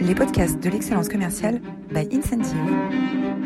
les 0.00 0.14
podcasts 0.14 0.58
de 0.58 0.70
l'excellence 0.70 1.08
commerciale 1.08 1.60
by 1.90 2.08
Incentive. 2.12 3.39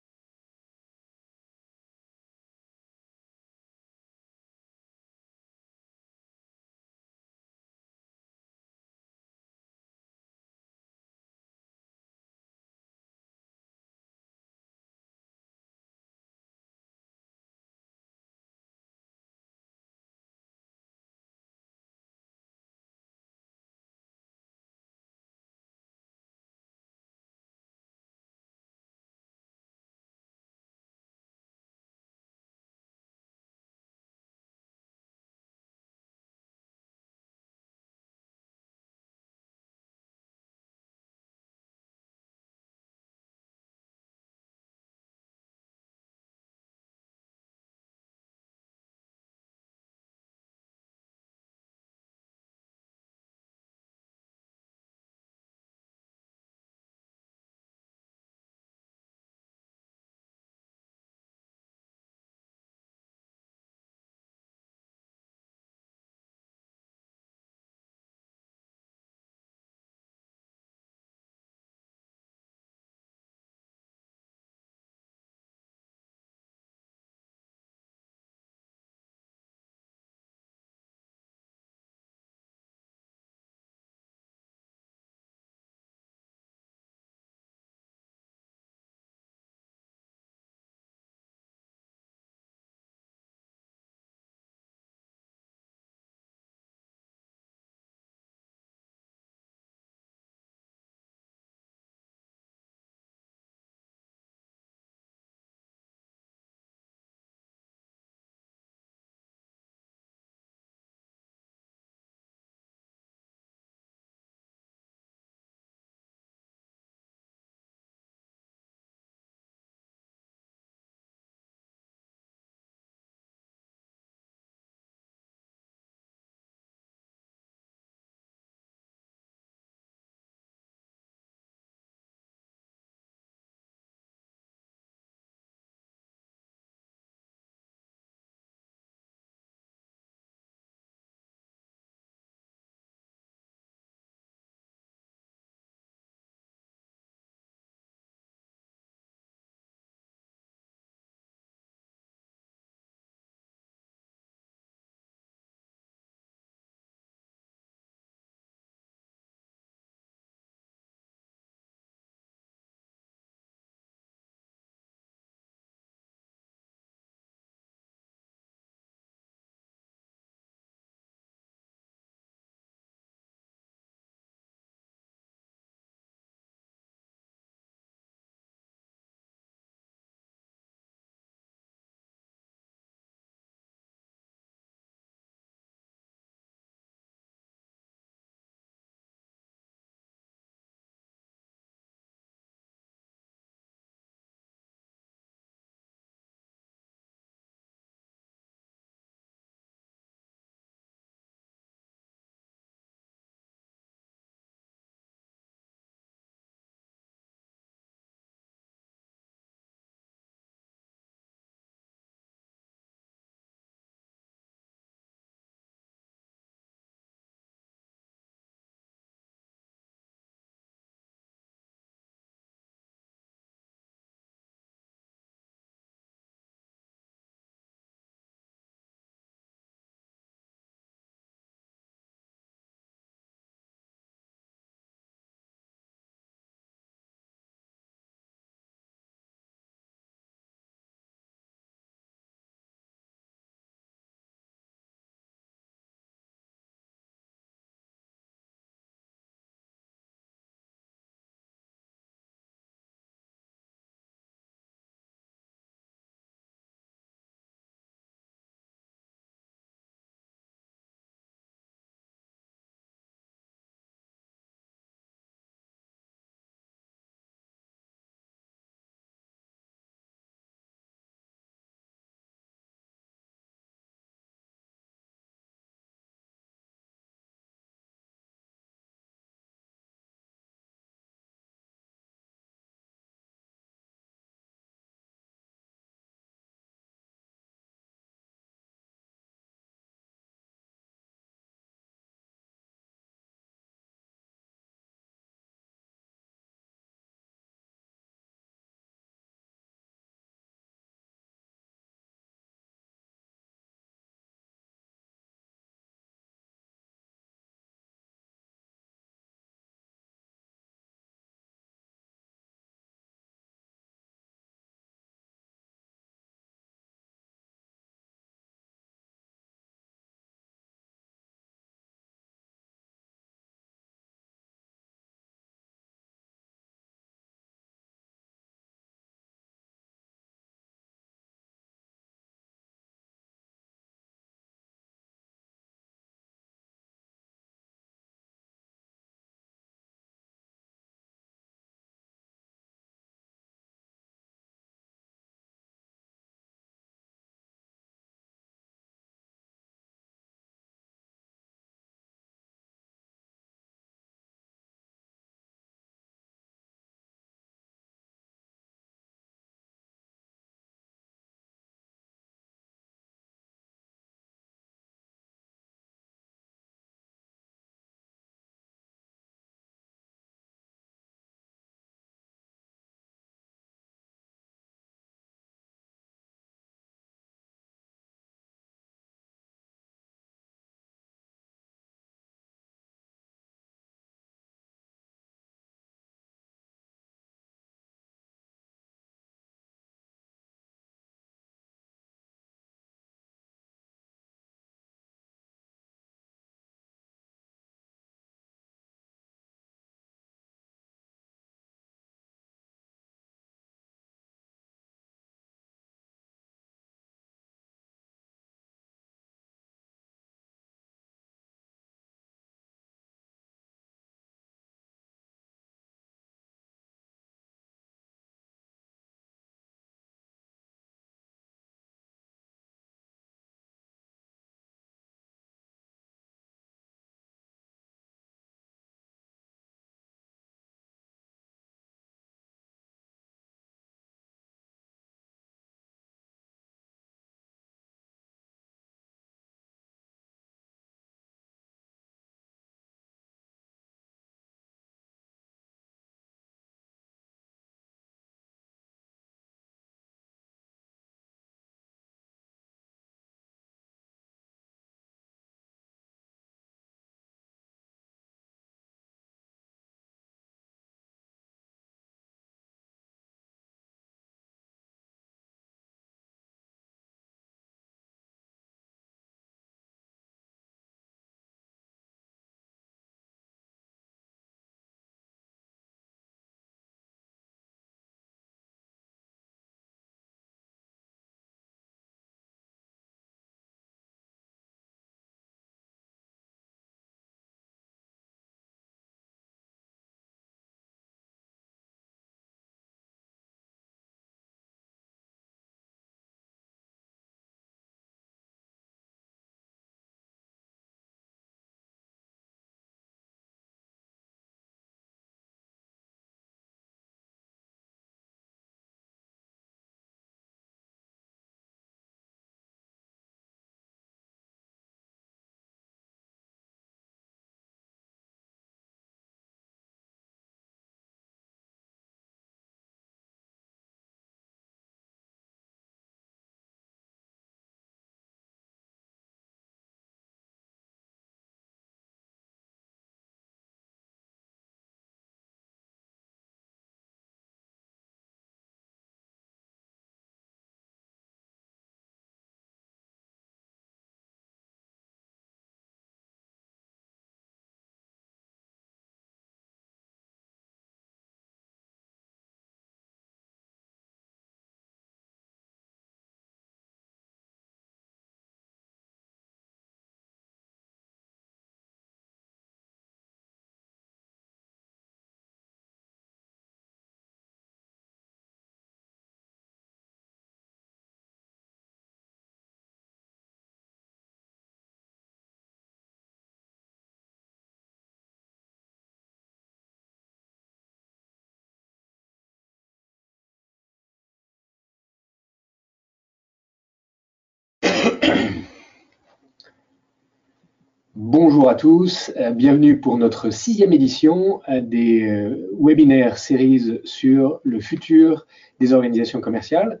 Bonjour 591.16 591.70
à 591.70 591.76
tous, 591.76 592.32
euh, 592.38 592.50
bienvenue 592.50 592.98
pour 592.98 593.18
notre 593.18 593.50
sixième 593.50 593.92
édition 593.92 594.60
euh, 594.68 594.80
des 594.80 595.22
euh, 595.22 595.70
webinaires 595.78 596.38
séries 596.38 596.98
sur 597.04 597.60
le 597.62 597.78
futur 597.78 598.48
des 598.80 598.92
organisations 598.92 599.40
commerciales. 599.40 600.00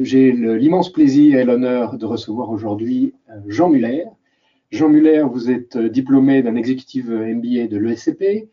J'ai 0.00 0.32
l'immense 0.32 0.90
plaisir 0.92 1.38
et 1.38 1.44
l'honneur 1.44 1.98
de 1.98 2.06
recevoir 2.06 2.48
aujourd'hui 2.50 3.12
Jean 3.48 3.68
Muller. 3.68 4.04
Jean 4.70 4.88
Muller, 4.88 5.24
vous 5.28 5.50
êtes 5.50 5.76
diplômé 5.76 6.42
d'un 6.42 6.54
exécutif 6.54 7.08
MBA 7.08 7.66
de 7.66 7.76
l'ESCP. 7.76 8.48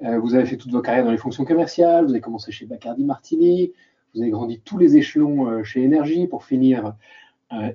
Vous 0.00 0.34
avez 0.34 0.46
fait 0.46 0.56
toute 0.56 0.72
vos 0.72 0.80
carrières 0.80 1.04
dans 1.04 1.12
les 1.12 1.18
fonctions 1.18 1.44
commerciales. 1.44 2.06
Vous 2.06 2.10
avez 2.10 2.20
commencé 2.20 2.50
chez 2.50 2.66
Bacardi 2.66 3.04
Martini. 3.04 3.72
Vous 4.14 4.22
avez 4.22 4.30
grandi 4.30 4.60
tous 4.64 4.78
les 4.78 4.96
échelons 4.96 5.62
chez 5.62 5.86
Energy 5.86 6.26
pour 6.26 6.44
finir 6.44 6.96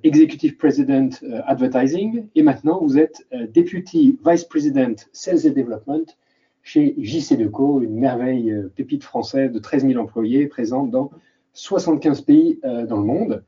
Executive 0.04 0.58
President 0.58 1.10
euh, 1.24 1.42
Advertising, 1.46 2.28
et 2.36 2.44
maintenant 2.44 2.80
vous 2.82 2.98
êtes 2.98 3.26
euh, 3.34 3.48
Deputy 3.54 4.18
Vice 4.26 4.44
President 4.44 4.96
Sales 5.14 5.48
and 5.48 5.54
Development 5.54 6.06
chez 6.62 6.96
JC 6.98 7.38
Deco, 7.38 7.82
une 7.82 7.96
merveille 7.96 8.54
pépite 8.76 9.04
française 9.04 9.52
de 9.52 9.60
13 9.60 9.88
000 9.88 10.02
employés 10.02 10.48
présente 10.48 10.92
dans 10.92 11.10
75 11.54 12.22
pays 12.22 12.60
dans 12.62 12.98
le 12.98 13.06
monde. 13.06 13.44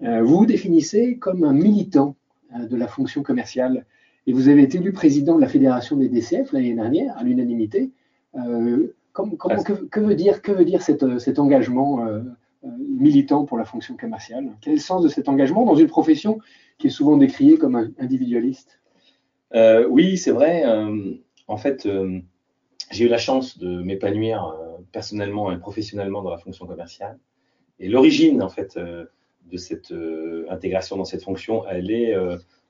Vous 0.00 0.38
vous 0.38 0.44
définissez 0.44 1.16
comme 1.16 1.44
un 1.44 1.52
militant 1.52 2.16
de 2.58 2.76
la 2.76 2.88
fonction 2.88 3.22
commerciale 3.22 3.86
et 4.26 4.32
vous 4.32 4.48
avez 4.48 4.64
été 4.64 4.78
élu 4.78 4.92
président 4.92 5.36
de 5.36 5.40
la 5.40 5.48
Fédération 5.48 5.96
des 5.96 6.08
DCF 6.08 6.52
l'année 6.52 6.74
dernière 6.74 7.16
à 7.16 7.22
l'unanimité. 7.22 7.90
que, 9.90 10.00
veut 10.00 10.14
dire, 10.14 10.42
que 10.42 10.52
veut 10.52 10.64
dire 10.64 10.82
cet 10.82 11.38
engagement 11.38 12.06
euh, 12.06 12.20
militant 12.62 13.44
pour 13.44 13.58
la 13.58 13.64
fonction 13.64 13.96
commerciale 13.96 14.50
Quel 14.60 14.72
est 14.72 14.76
le 14.76 14.82
sens 14.82 15.02
de 15.02 15.08
cet 15.08 15.28
engagement 15.28 15.64
dans 15.64 15.76
une 15.76 15.86
profession 15.86 16.38
qui 16.78 16.88
est 16.88 16.90
souvent 16.90 17.16
décriée 17.16 17.58
comme 17.58 17.92
individualiste? 17.98 18.80
Euh, 19.54 19.86
Oui, 19.88 20.18
c'est 20.18 20.32
vrai. 20.32 20.64
Euh, 20.66 21.14
en 21.46 21.56
fait, 21.56 21.88
j'ai 22.90 23.04
eu 23.04 23.08
la 23.08 23.18
chance 23.18 23.58
de 23.58 23.82
m'épanouir 23.82 24.54
personnellement 24.92 25.50
et 25.52 25.58
professionnellement 25.58 26.22
dans 26.22 26.30
la 26.30 26.38
fonction 26.38 26.66
commerciale. 26.66 27.18
Et 27.78 27.88
l'origine, 27.88 28.42
en 28.42 28.48
fait, 28.48 28.78
de 28.78 29.56
cette 29.56 29.94
intégration 30.50 30.96
dans 30.96 31.04
cette 31.04 31.22
fonction, 31.22 31.66
elle 31.66 31.90
est 31.90 32.14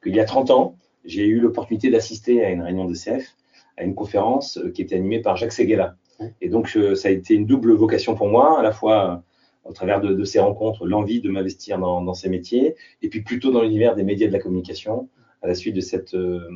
qu'il 0.01 0.15
y 0.15 0.21
a 0.21 0.25
30 0.25 0.51
ans, 0.51 0.77
j'ai 1.05 1.27
eu 1.27 1.41
l'opportunité 1.41 1.91
d'assister 1.91 2.45
à 2.45 2.51
une 2.51 2.63
réunion 2.63 2.85
de 2.85 2.95
CF, 2.95 3.35
à 3.77 3.83
une 3.83 3.97
conférence 3.97 4.61
qui 4.75 4.83
était 4.83 4.95
animée 4.95 5.21
par 5.21 5.37
Jacques 5.37 5.53
Seguela. 5.53 5.97
Et 6.41 6.49
donc, 6.49 6.69
ça 6.95 7.09
a 7.09 7.11
été 7.11 7.35
une 7.35 7.47
double 7.47 7.73
vocation 7.73 8.15
pour 8.15 8.29
moi, 8.29 8.61
à 8.61 8.63
la 8.63 8.71
fois 8.73 9.25
au 9.69 9.73
travers 9.73 10.01
de, 10.01 10.25
ces 10.25 10.41
rencontres, 10.41 10.87
l'envie 10.87 11.21
de 11.21 11.31
m'investir 11.31 11.79
dans, 11.79 12.15
ces 12.15 12.29
métiers, 12.29 12.75
et 13.03 13.09
puis 13.09 13.21
plutôt 13.21 13.51
dans 13.51 13.63
l'univers 13.63 13.95
des 13.95 14.03
médias 14.03 14.27
de 14.27 14.33
la 14.33 14.39
communication, 14.39 15.09
à 15.43 15.47
la 15.47 15.55
suite 15.55 15.77
de 15.77 15.81
cette, 15.81 16.15
euh, 16.15 16.49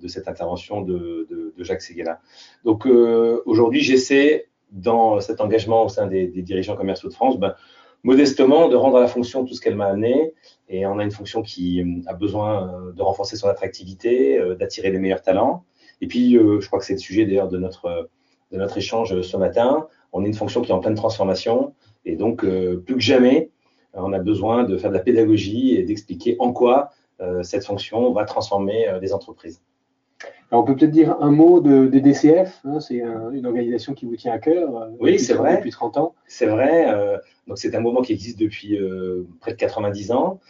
de 0.00 0.08
cette 0.08 0.28
intervention 0.28 0.80
de, 0.80 1.52
Jacques 1.58 1.82
Seguela. 1.82 2.20
Donc 2.64 2.86
euh, 2.86 3.42
aujourd'hui, 3.44 3.80
j'essaie, 3.80 4.46
dans 4.70 5.20
cet 5.20 5.40
engagement 5.40 5.84
au 5.84 5.88
sein 5.88 6.06
des, 6.06 6.28
dirigeants 6.28 6.76
commerciaux 6.76 7.08
de 7.08 7.14
France, 7.14 7.38
ben, 7.38 7.54
modestement 8.02 8.68
de 8.68 8.76
rendre 8.76 8.96
à 8.96 9.00
la 9.00 9.08
fonction 9.08 9.44
tout 9.44 9.52
ce 9.52 9.60
qu'elle 9.60 9.74
m'a 9.74 9.86
amené. 9.86 10.32
Et 10.68 10.86
on 10.86 10.98
a 10.98 11.04
une 11.04 11.10
fonction 11.10 11.42
qui 11.42 11.82
euh, 11.82 12.00
a 12.06 12.14
besoin 12.14 12.92
de 12.96 13.02
renforcer 13.02 13.36
son 13.36 13.48
attractivité, 13.48 14.40
d'attirer 14.58 14.90
les 14.90 14.98
meilleurs 14.98 15.22
talents. 15.22 15.64
Et 16.00 16.06
puis, 16.06 16.32
je 16.34 16.66
crois 16.66 16.78
que 16.78 16.86
c'est 16.86 16.94
le 16.94 16.98
sujet 16.98 17.26
d'ailleurs 17.26 17.48
de 17.48 17.58
notre, 17.58 18.08
de 18.52 18.56
notre 18.56 18.78
échange 18.78 19.20
ce 19.20 19.36
matin. 19.36 19.86
On 20.12 20.24
est 20.24 20.28
une 20.28 20.34
fonction 20.34 20.62
qui 20.62 20.70
est 20.70 20.74
en 20.74 20.80
pleine 20.80 20.94
transformation. 20.94 21.74
Et 22.04 22.16
donc, 22.16 22.44
euh, 22.44 22.82
plus 22.84 22.94
que 22.94 23.00
jamais, 23.00 23.50
on 23.94 24.12
a 24.12 24.18
besoin 24.18 24.64
de 24.64 24.76
faire 24.76 24.90
de 24.90 24.96
la 24.96 25.02
pédagogie 25.02 25.74
et 25.76 25.82
d'expliquer 25.82 26.36
en 26.38 26.52
quoi 26.52 26.90
euh, 27.20 27.42
cette 27.42 27.64
fonction 27.64 28.12
va 28.12 28.24
transformer 28.24 28.88
euh, 28.88 29.00
des 29.00 29.12
entreprises. 29.12 29.60
Alors, 30.50 30.64
on 30.64 30.66
peut 30.66 30.74
peut-être 30.74 30.90
dire 30.90 31.16
un 31.20 31.30
mot 31.30 31.60
de, 31.60 31.86
des 31.86 32.00
DCF. 32.00 32.60
Hein, 32.64 32.80
c'est 32.80 33.00
une 33.32 33.46
organisation 33.46 33.94
qui 33.94 34.04
vous 34.04 34.16
tient 34.16 34.32
à 34.32 34.38
cœur. 34.38 34.88
oui, 34.98 35.18
c'est 35.18 35.34
vrai. 35.34 35.58
Depuis 35.58 35.70
30 35.70 35.96
ans. 35.96 36.14
C'est 36.26 36.46
vrai. 36.46 36.92
donc, 37.46 37.56
c'est 37.56 37.72
un 37.76 37.80
mouvement 37.80 38.02
qui 38.02 38.12
existe 38.12 38.36
depuis 38.36 38.76
près 39.40 39.52
de 39.52 39.56
90 39.56 40.10
ans, 40.10 40.40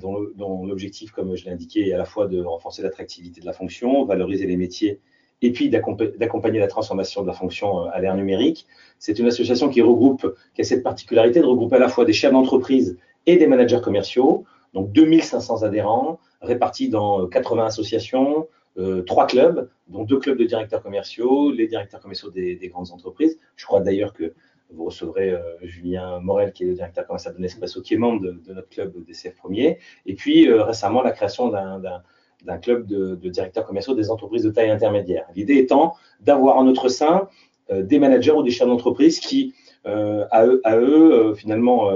dont 0.00 0.66
l'objectif, 0.66 1.12
comme 1.12 1.36
je 1.36 1.44
l'ai 1.44 1.52
indiqué, 1.52 1.88
est 1.88 1.92
à 1.92 1.98
la 1.98 2.04
fois 2.04 2.26
de 2.26 2.42
renforcer 2.42 2.82
l'attractivité 2.82 3.40
de 3.40 3.46
la 3.46 3.52
fonction, 3.52 4.04
valoriser 4.04 4.44
les 4.44 4.56
métiers 4.56 4.98
et 5.42 5.52
puis 5.52 5.70
d'accompagner 5.70 6.58
la 6.58 6.66
transformation 6.66 7.22
de 7.22 7.26
la 7.26 7.32
fonction 7.32 7.82
euh, 7.82 7.90
à 7.92 8.00
l'ère 8.00 8.16
numérique. 8.16 8.66
C'est 8.98 9.18
une 9.18 9.26
association 9.26 9.68
qui 9.68 9.80
regroupe, 9.82 10.34
qui 10.54 10.62
a 10.62 10.64
cette 10.64 10.82
particularité 10.82 11.40
de 11.40 11.46
regrouper 11.46 11.76
à 11.76 11.78
la 11.78 11.88
fois 11.88 12.04
des 12.04 12.12
chefs 12.12 12.32
d'entreprise 12.32 12.98
et 13.26 13.36
des 13.36 13.46
managers 13.46 13.80
commerciaux, 13.82 14.44
donc 14.74 14.92
2500 14.92 15.62
adhérents 15.62 16.18
répartis 16.40 16.88
dans 16.88 17.26
80 17.26 17.62
euh, 17.62 17.66
associations, 17.66 18.48
euh, 18.78 19.02
trois 19.02 19.26
clubs, 19.26 19.68
dont 19.88 20.04
deux 20.04 20.18
clubs 20.18 20.38
de 20.38 20.44
directeurs 20.44 20.82
commerciaux, 20.82 21.50
les 21.52 21.66
directeurs 21.66 22.00
commerciaux 22.00 22.30
des, 22.30 22.56
grandes 22.68 22.90
entreprises. 22.90 23.38
Je 23.56 23.64
crois 23.64 23.80
d'ailleurs 23.80 24.12
que 24.12 24.34
vous 24.70 24.84
recevrez 24.84 25.34
Julien 25.62 26.20
Morel, 26.20 26.52
qui 26.52 26.64
est 26.64 26.66
le 26.66 26.74
directeur 26.74 27.06
commercial 27.06 27.34
de 27.34 27.40
Nespresso, 27.40 27.80
qui 27.80 27.94
est 27.94 27.96
membre 27.96 28.20
de, 28.20 28.52
notre 28.52 28.68
club 28.68 28.92
DCF 29.06 29.34
Premier. 29.34 29.78
Et 30.04 30.14
puis 30.14 30.52
récemment, 30.52 31.02
la 31.02 31.12
création 31.12 31.48
d'un 31.48 32.02
d'un 32.44 32.58
club 32.58 32.86
de, 32.86 33.16
directeurs 33.28 33.64
commerciaux 33.64 33.94
des 33.94 34.10
entreprises 34.10 34.42
de 34.42 34.50
taille 34.50 34.70
intermédiaire. 34.70 35.26
L'idée 35.34 35.56
étant 35.56 35.94
d'avoir 36.20 36.56
en 36.56 36.64
notre 36.64 36.88
sein 36.88 37.28
euh, 37.70 37.82
des 37.82 37.98
managers 37.98 38.32
ou 38.32 38.42
des 38.42 38.50
chefs 38.50 38.68
d'entreprise 38.68 39.20
qui, 39.20 39.54
euh, 39.86 40.24
à 40.30 40.46
eux, 40.46 40.60
à 40.64 40.76
eux 40.76 41.12
euh, 41.12 41.34
finalement, 41.34 41.90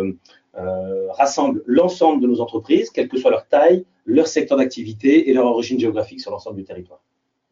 rassemblent 1.10 1.62
l'ensemble 1.66 2.20
de 2.20 2.26
nos 2.26 2.40
entreprises, 2.40 2.90
quelle 2.90 3.08
que 3.08 3.16
soit 3.16 3.30
leur 3.30 3.46
taille, 3.46 3.86
leur 4.04 4.26
secteur 4.26 4.58
d'activité 4.58 5.30
et 5.30 5.32
leur 5.32 5.46
origine 5.46 5.78
géographique 5.78 6.20
sur 6.20 6.30
l'ensemble 6.30 6.56
du 6.56 6.64
territoire. 6.64 7.00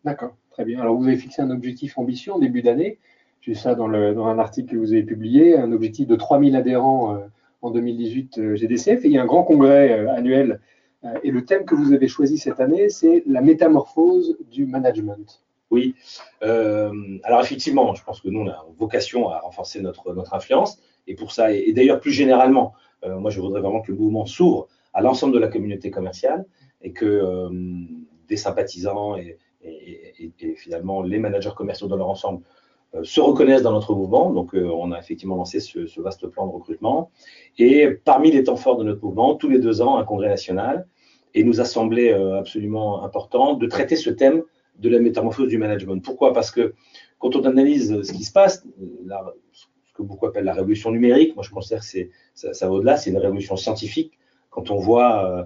D'accord, 0.04 0.34
très 0.50 0.64
bien. 0.64 0.80
Alors, 0.80 0.96
vous 0.96 1.06
avez 1.06 1.16
fixé 1.16 1.40
un 1.40 1.50
objectif 1.50 1.96
ambition 1.96 2.34
en 2.34 2.38
début 2.38 2.60
d'année. 2.60 2.98
J'ai 3.40 3.54
ça 3.54 3.74
dans, 3.74 3.88
dans, 3.88 4.26
un 4.26 4.38
article 4.38 4.72
que 4.72 4.76
vous 4.76 4.92
avez 4.92 5.02
publié, 5.02 5.56
un 5.56 5.72
objectif 5.72 6.06
de 6.06 6.16
3000 6.16 6.56
adhérents 6.56 7.18
en 7.62 7.70
2018 7.70 8.54
GDCF. 8.56 9.04
Et 9.04 9.08
il 9.08 9.12
y 9.12 9.18
a 9.18 9.22
un 9.22 9.26
grand 9.26 9.44
congrès 9.44 10.06
annuel 10.08 10.60
et 11.22 11.30
le 11.30 11.44
thème 11.44 11.64
que 11.64 11.74
vous 11.74 11.92
avez 11.92 12.08
choisi 12.08 12.36
cette 12.38 12.60
année, 12.60 12.88
c'est 12.88 13.22
la 13.26 13.40
métamorphose 13.40 14.36
du 14.50 14.66
management. 14.66 15.42
Oui, 15.70 15.94
euh, 16.42 16.92
alors 17.22 17.40
effectivement, 17.40 17.94
je 17.94 18.02
pense 18.02 18.20
que 18.20 18.28
nous, 18.28 18.40
on 18.40 18.48
a 18.48 18.66
vocation 18.76 19.28
à 19.28 19.38
renforcer 19.38 19.80
notre, 19.80 20.12
notre 20.12 20.34
influence. 20.34 20.78
Et 21.06 21.14
pour 21.14 21.32
ça, 21.32 21.52
et, 21.52 21.72
d'ailleurs 21.72 22.00
plus 22.00 22.10
généralement, 22.10 22.74
euh, 23.04 23.18
moi, 23.18 23.30
je 23.30 23.40
voudrais 23.40 23.60
vraiment 23.60 23.80
que 23.80 23.92
le 23.92 23.98
mouvement 23.98 24.26
s'ouvre 24.26 24.68
à 24.92 25.00
l'ensemble 25.00 25.32
de 25.32 25.38
la 25.38 25.48
communauté 25.48 25.90
commerciale 25.90 26.44
et 26.82 26.92
que 26.92 27.48
des 28.28 28.36
sympathisants 28.36 29.16
et, 29.16 29.38
finalement 30.56 31.02
les 31.02 31.18
managers 31.18 31.50
commerciaux 31.54 31.86
dans 31.86 31.96
leur 31.96 32.08
ensemble 32.08 32.42
se 33.02 33.20
reconnaissent 33.20 33.62
dans 33.62 33.72
notre 33.72 33.94
mouvement. 33.94 34.30
Donc, 34.30 34.54
on 34.54 34.92
a 34.92 34.98
effectivement 34.98 35.36
lancé 35.36 35.60
ce, 35.60 35.86
ce, 35.86 36.00
vaste 36.00 36.26
plan 36.26 36.46
de 36.46 36.52
recrutement. 36.52 37.10
Et 37.58 37.88
parmi 37.88 38.30
les 38.32 38.44
temps 38.44 38.56
forts 38.56 38.76
de 38.78 38.84
notre 38.84 39.04
mouvement, 39.04 39.36
tous 39.36 39.48
les 39.48 39.58
deux 39.58 39.80
ans, 39.80 39.96
un 39.96 40.04
congrès 40.04 40.28
national 40.28 40.86
et 41.34 41.44
nous 41.44 41.60
a 41.60 41.64
semblé 41.64 42.10
euh, 42.10 42.38
absolument 42.38 43.04
important 43.04 43.54
de 43.54 43.66
traiter 43.66 43.96
ce 43.96 44.10
thème 44.10 44.42
de 44.78 44.88
la 44.88 44.98
métamorphose 44.98 45.48
du 45.48 45.58
management. 45.58 46.02
Pourquoi? 46.02 46.32
Parce 46.32 46.50
que 46.50 46.74
quand 47.18 47.36
on 47.36 47.44
analyse 47.44 48.02
ce 48.02 48.12
qui 48.12 48.24
se 48.24 48.32
passe, 48.32 48.66
ce 49.52 49.64
que 49.94 50.02
beaucoup 50.02 50.26
appellent 50.26 50.44
la 50.44 50.54
révolution 50.54 50.90
numérique, 50.90 51.34
moi 51.34 51.44
je 51.44 51.50
considère 51.50 51.80
que 51.80 52.08
ça, 52.34 52.52
ça 52.54 52.66
va 52.66 52.72
au-delà, 52.72 52.96
c'est 52.96 53.10
une 53.10 53.18
révolution 53.18 53.56
scientifique. 53.56 54.18
Quand 54.48 54.70
on 54.70 54.76
voit 54.76 55.30
euh, 55.30 55.44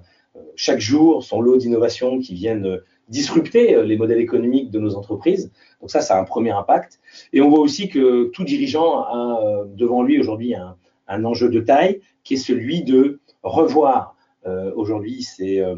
chaque 0.55 0.81
jour 0.81 1.25
son 1.25 1.41
lot 1.41 1.57
d'innovations 1.57 2.19
qui 2.21 2.35
viennent 2.35 2.81
disrupter 3.09 3.83
les 3.85 3.97
modèles 3.97 4.21
économiques 4.21 4.71
de 4.71 4.79
nos 4.79 4.95
entreprises. 4.97 5.53
Donc 5.81 5.91
ça, 5.91 6.01
ça 6.01 6.17
a 6.17 6.21
un 6.21 6.25
premier 6.25 6.51
impact. 6.51 7.01
Et 7.33 7.41
on 7.41 7.51
voit 7.51 7.61
aussi 7.61 7.89
que 7.89 8.31
tout 8.33 8.45
dirigeant 8.45 9.03
a 9.03 9.41
euh, 9.45 9.65
devant 9.67 10.03
lui 10.03 10.19
aujourd'hui 10.19 10.55
un, 10.55 10.77
un 11.09 11.25
enjeu 11.25 11.49
de 11.49 11.61
taille 11.61 12.01
qui 12.23 12.35
est 12.35 12.39
celui 12.39 12.83
de 12.83 13.21
revoir 13.43 14.15
euh, 14.47 14.73
aujourd'hui 14.77 15.23
ses 15.23 15.61
euh, 15.61 15.75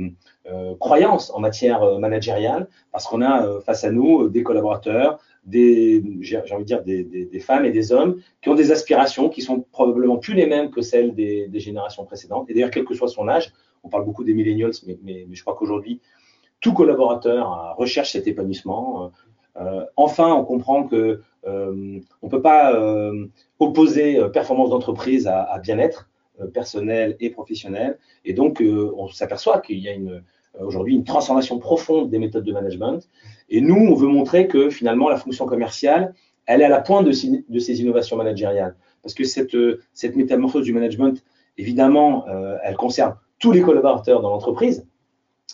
euh, 0.47 0.75
croyances 0.81 1.31
en 1.31 1.39
matière 1.39 2.01
managériale, 2.01 2.69
parce 2.91 3.07
qu'on 3.07 3.23
a 3.23 3.61
face 3.61 3.85
à 3.85 3.93
nous 3.93 4.29
des 4.29 4.43
collaborateurs, 4.43 5.21
des, 5.45 6.03
j'ai 6.21 6.39
envie 6.39 6.65
de 6.65 6.65
dire 6.65 6.83
des, 6.83 7.05
des, 7.05 7.39
femmes 7.39 7.65
et 7.65 7.71
des 7.71 7.93
hommes 7.93 8.21
qui 8.43 8.49
ont 8.49 8.57
des 8.57 8.73
aspirations 8.73 9.29
qui 9.29 9.43
sont 9.43 9.65
probablement 9.71 10.17
plus 10.17 10.35
les 10.35 10.47
mêmes 10.47 10.71
que 10.71 10.83
celles 10.83 11.15
des, 11.15 11.49
générations 11.55 12.05
précédentes. 12.05 12.51
Et 12.51 12.55
d'ailleurs, 12.55 12.73
quel 12.73 12.85
que 12.85 12.95
soit 12.95 13.07
son 13.07 13.29
âge, 13.29 13.53
on 13.85 13.89
parle 13.89 14.05
beaucoup 14.05 14.25
des 14.25 14.35
millennials, 14.35 14.73
mais, 14.85 14.99
mais, 15.05 15.27
je 15.31 15.43
crois 15.43 15.55
qu'aujourd'hui, 15.55 16.01
tout 16.61 16.73
collaborateur 16.73 17.75
recherche 17.77 18.13
cet 18.13 18.27
épanouissement. 18.27 19.13
Euh, 19.57 19.85
enfin, 19.97 20.35
on 20.35 20.45
comprend 20.45 20.85
que 20.85 21.23
euh, 21.47 22.01
on 22.23 22.29
peut 22.29 22.43
pas 22.43 22.75
euh, 22.75 23.27
opposer 23.59 24.21
performance 24.33 24.71
d'entreprise 24.71 25.27
à, 25.27 25.59
bien-être. 25.63 26.09
Euh, 26.41 26.49
personnel 26.49 27.17
et 27.19 27.31
professionnel. 27.31 27.99
Et 28.27 28.35
donc, 28.35 28.61
euh, 28.61 28.93
on 28.99 29.09
s'aperçoit 29.09 29.61
qu'il 29.61 29.79
y 29.79 29.89
a 29.89 29.93
euh, 29.93 30.21
aujourd'hui 30.61 30.95
une 30.95 31.05
transformation 31.05 31.59
profonde 31.59 32.11
des 32.11 32.19
méthodes 32.19 32.45
de 32.45 32.53
management. 32.53 33.09
Et 33.49 33.63
nous, 33.63 33.75
on 33.75 33.95
veut 33.95 34.09
montrer 34.09 34.47
que 34.47 34.69
finalement, 34.69 35.09
la 35.09 35.17
fonction 35.17 35.47
commerciale, 35.47 36.15
elle 36.45 36.61
est 36.61 36.65
à 36.65 36.69
la 36.69 36.83
pointe 36.83 37.07
de 37.07 37.13
ces, 37.13 37.43
de 37.49 37.59
ces 37.59 37.81
innovations 37.81 38.19
managériales. 38.19 38.77
Parce 39.03 39.15
que 39.15 39.25
cette, 39.25 39.57
cette 39.95 40.15
métamorphose 40.15 40.65
du 40.65 40.75
management, 40.75 41.25
évidemment, 41.57 42.27
elle 42.63 42.77
concerne 42.77 43.15
tous 43.39 43.53
les 43.53 43.63
collaborateurs 43.63 44.21
dans 44.21 44.31
l'entreprise. 44.31 44.87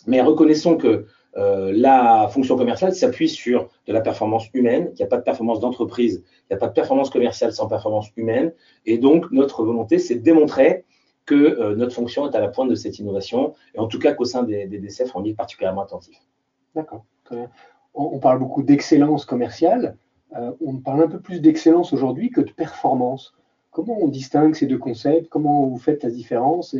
Mais 0.06 0.20
reconnaissons 0.20 0.76
que 0.76 1.06
la 1.34 2.28
fonction 2.30 2.56
commerciale 2.56 2.94
s'appuie 2.94 3.28
sur 3.28 3.68
de 3.86 3.92
la 3.92 4.02
performance 4.02 4.48
humaine, 4.52 4.90
il 4.92 4.96
n'y 4.96 5.02
a 5.02 5.06
pas 5.06 5.16
de 5.16 5.22
performance 5.22 5.60
d'entreprise, 5.60 6.22
il 6.26 6.52
n'y 6.52 6.56
a 6.56 6.58
pas 6.58 6.68
de 6.68 6.74
performance 6.74 7.08
commerciale 7.08 7.52
sans 7.52 7.68
performance 7.68 8.08
humaine. 8.16 8.52
Et 8.84 8.98
donc, 8.98 9.30
notre 9.30 9.64
volonté, 9.64 9.98
c'est 9.98 10.16
de 10.16 10.20
démontrer 10.20 10.84
que 11.24 11.74
notre 11.74 11.94
fonction 11.94 12.28
est 12.28 12.36
à 12.36 12.40
la 12.40 12.48
pointe 12.48 12.68
de 12.68 12.74
cette 12.74 12.98
innovation, 12.98 13.54
et 13.74 13.78
en 13.78 13.86
tout 13.86 13.98
cas 13.98 14.12
qu'au 14.12 14.24
sein 14.24 14.42
des, 14.42 14.66
DCF, 14.66 15.14
on 15.14 15.24
y 15.24 15.30
est 15.30 15.34
particulièrement 15.34 15.82
attentif. 15.82 16.16
D'accord, 16.74 17.04
On, 17.94 18.18
parle 18.18 18.38
beaucoup 18.38 18.62
d'excellence 18.62 19.24
commerciale, 19.24 19.96
on 20.60 20.78
parle 20.78 21.02
un 21.02 21.08
peu 21.08 21.20
plus 21.20 21.40
d'excellence 21.40 21.92
aujourd'hui 21.92 22.30
que 22.30 22.40
de 22.40 22.50
performance. 22.50 23.34
Comment 23.70 23.98
on 24.00 24.08
distingue 24.08 24.54
ces 24.54 24.66
deux 24.66 24.78
concepts? 24.78 25.28
Comment 25.28 25.66
vous 25.66 25.78
faites 25.78 26.02
la 26.02 26.10
différence? 26.10 26.74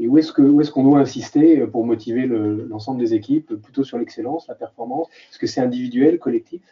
Euh, 0.00 0.08
où 0.08 0.18
est-ce 0.18 0.70
qu'on 0.70 0.84
doit 0.84 0.98
insister 0.98 1.66
pour 1.66 1.84
motiver 1.84 2.26
l'ensemble 2.26 3.00
des 3.00 3.14
équipes 3.14 3.54
Plutôt 3.54 3.84
sur 3.84 3.98
l'excellence, 3.98 4.46
la 4.48 4.54
performance? 4.54 5.08
Est-ce 5.30 5.38
que 5.38 5.46
c'est 5.46 5.60
individuel, 5.60 6.18
collectif? 6.18 6.62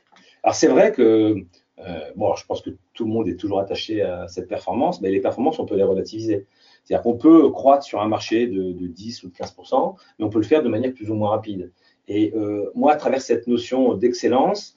Alors 0.42 0.54
c'est 0.54 0.68
vrai 0.68 0.92
que, 0.92 1.36
euh, 1.78 2.00
bon, 2.16 2.34
je 2.36 2.46
pense 2.46 2.62
que 2.62 2.70
tout 2.94 3.04
le 3.04 3.10
monde 3.10 3.28
est 3.28 3.36
toujours 3.36 3.60
attaché 3.60 4.02
à 4.02 4.28
cette 4.28 4.48
performance, 4.48 5.00
mais 5.00 5.10
les 5.10 5.20
performances, 5.20 5.58
on 5.58 5.66
peut 5.66 5.76
les 5.76 5.82
relativiser. 5.82 6.46
C'est-à-dire 6.84 7.02
qu'on 7.02 7.16
peut 7.16 7.50
croître 7.50 7.84
sur 7.84 8.00
un 8.00 8.08
marché 8.08 8.46
de, 8.46 8.72
10 8.72 9.24
ou 9.24 9.28
de 9.28 9.34
15%, 9.34 9.94
mais 10.18 10.24
on 10.24 10.30
peut 10.30 10.38
le 10.38 10.44
faire 10.44 10.62
de 10.62 10.68
manière 10.68 10.92
plus 10.92 11.10
ou 11.10 11.14
moins 11.14 11.30
rapide. 11.30 11.72
Et 12.06 12.32
euh, 12.34 12.70
moi, 12.74 12.92
à 12.92 12.96
travers 12.96 13.20
cette 13.20 13.46
notion 13.46 13.94
d'excellence, 13.94 14.74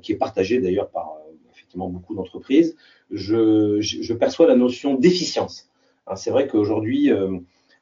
qui 0.00 0.12
est 0.12 0.16
partagée 0.16 0.60
d'ailleurs 0.60 0.88
par 0.88 1.18
effectivement 1.52 1.90
beaucoup 1.90 2.14
d'entreprises, 2.14 2.74
je, 3.10 4.12
perçois 4.14 4.46
la 4.46 4.56
notion 4.56 4.94
d'efficience. 4.94 5.68
Hein, 6.06 6.16
c'est 6.16 6.30
vrai 6.30 6.46
qu'aujourd'hui, 6.46 7.10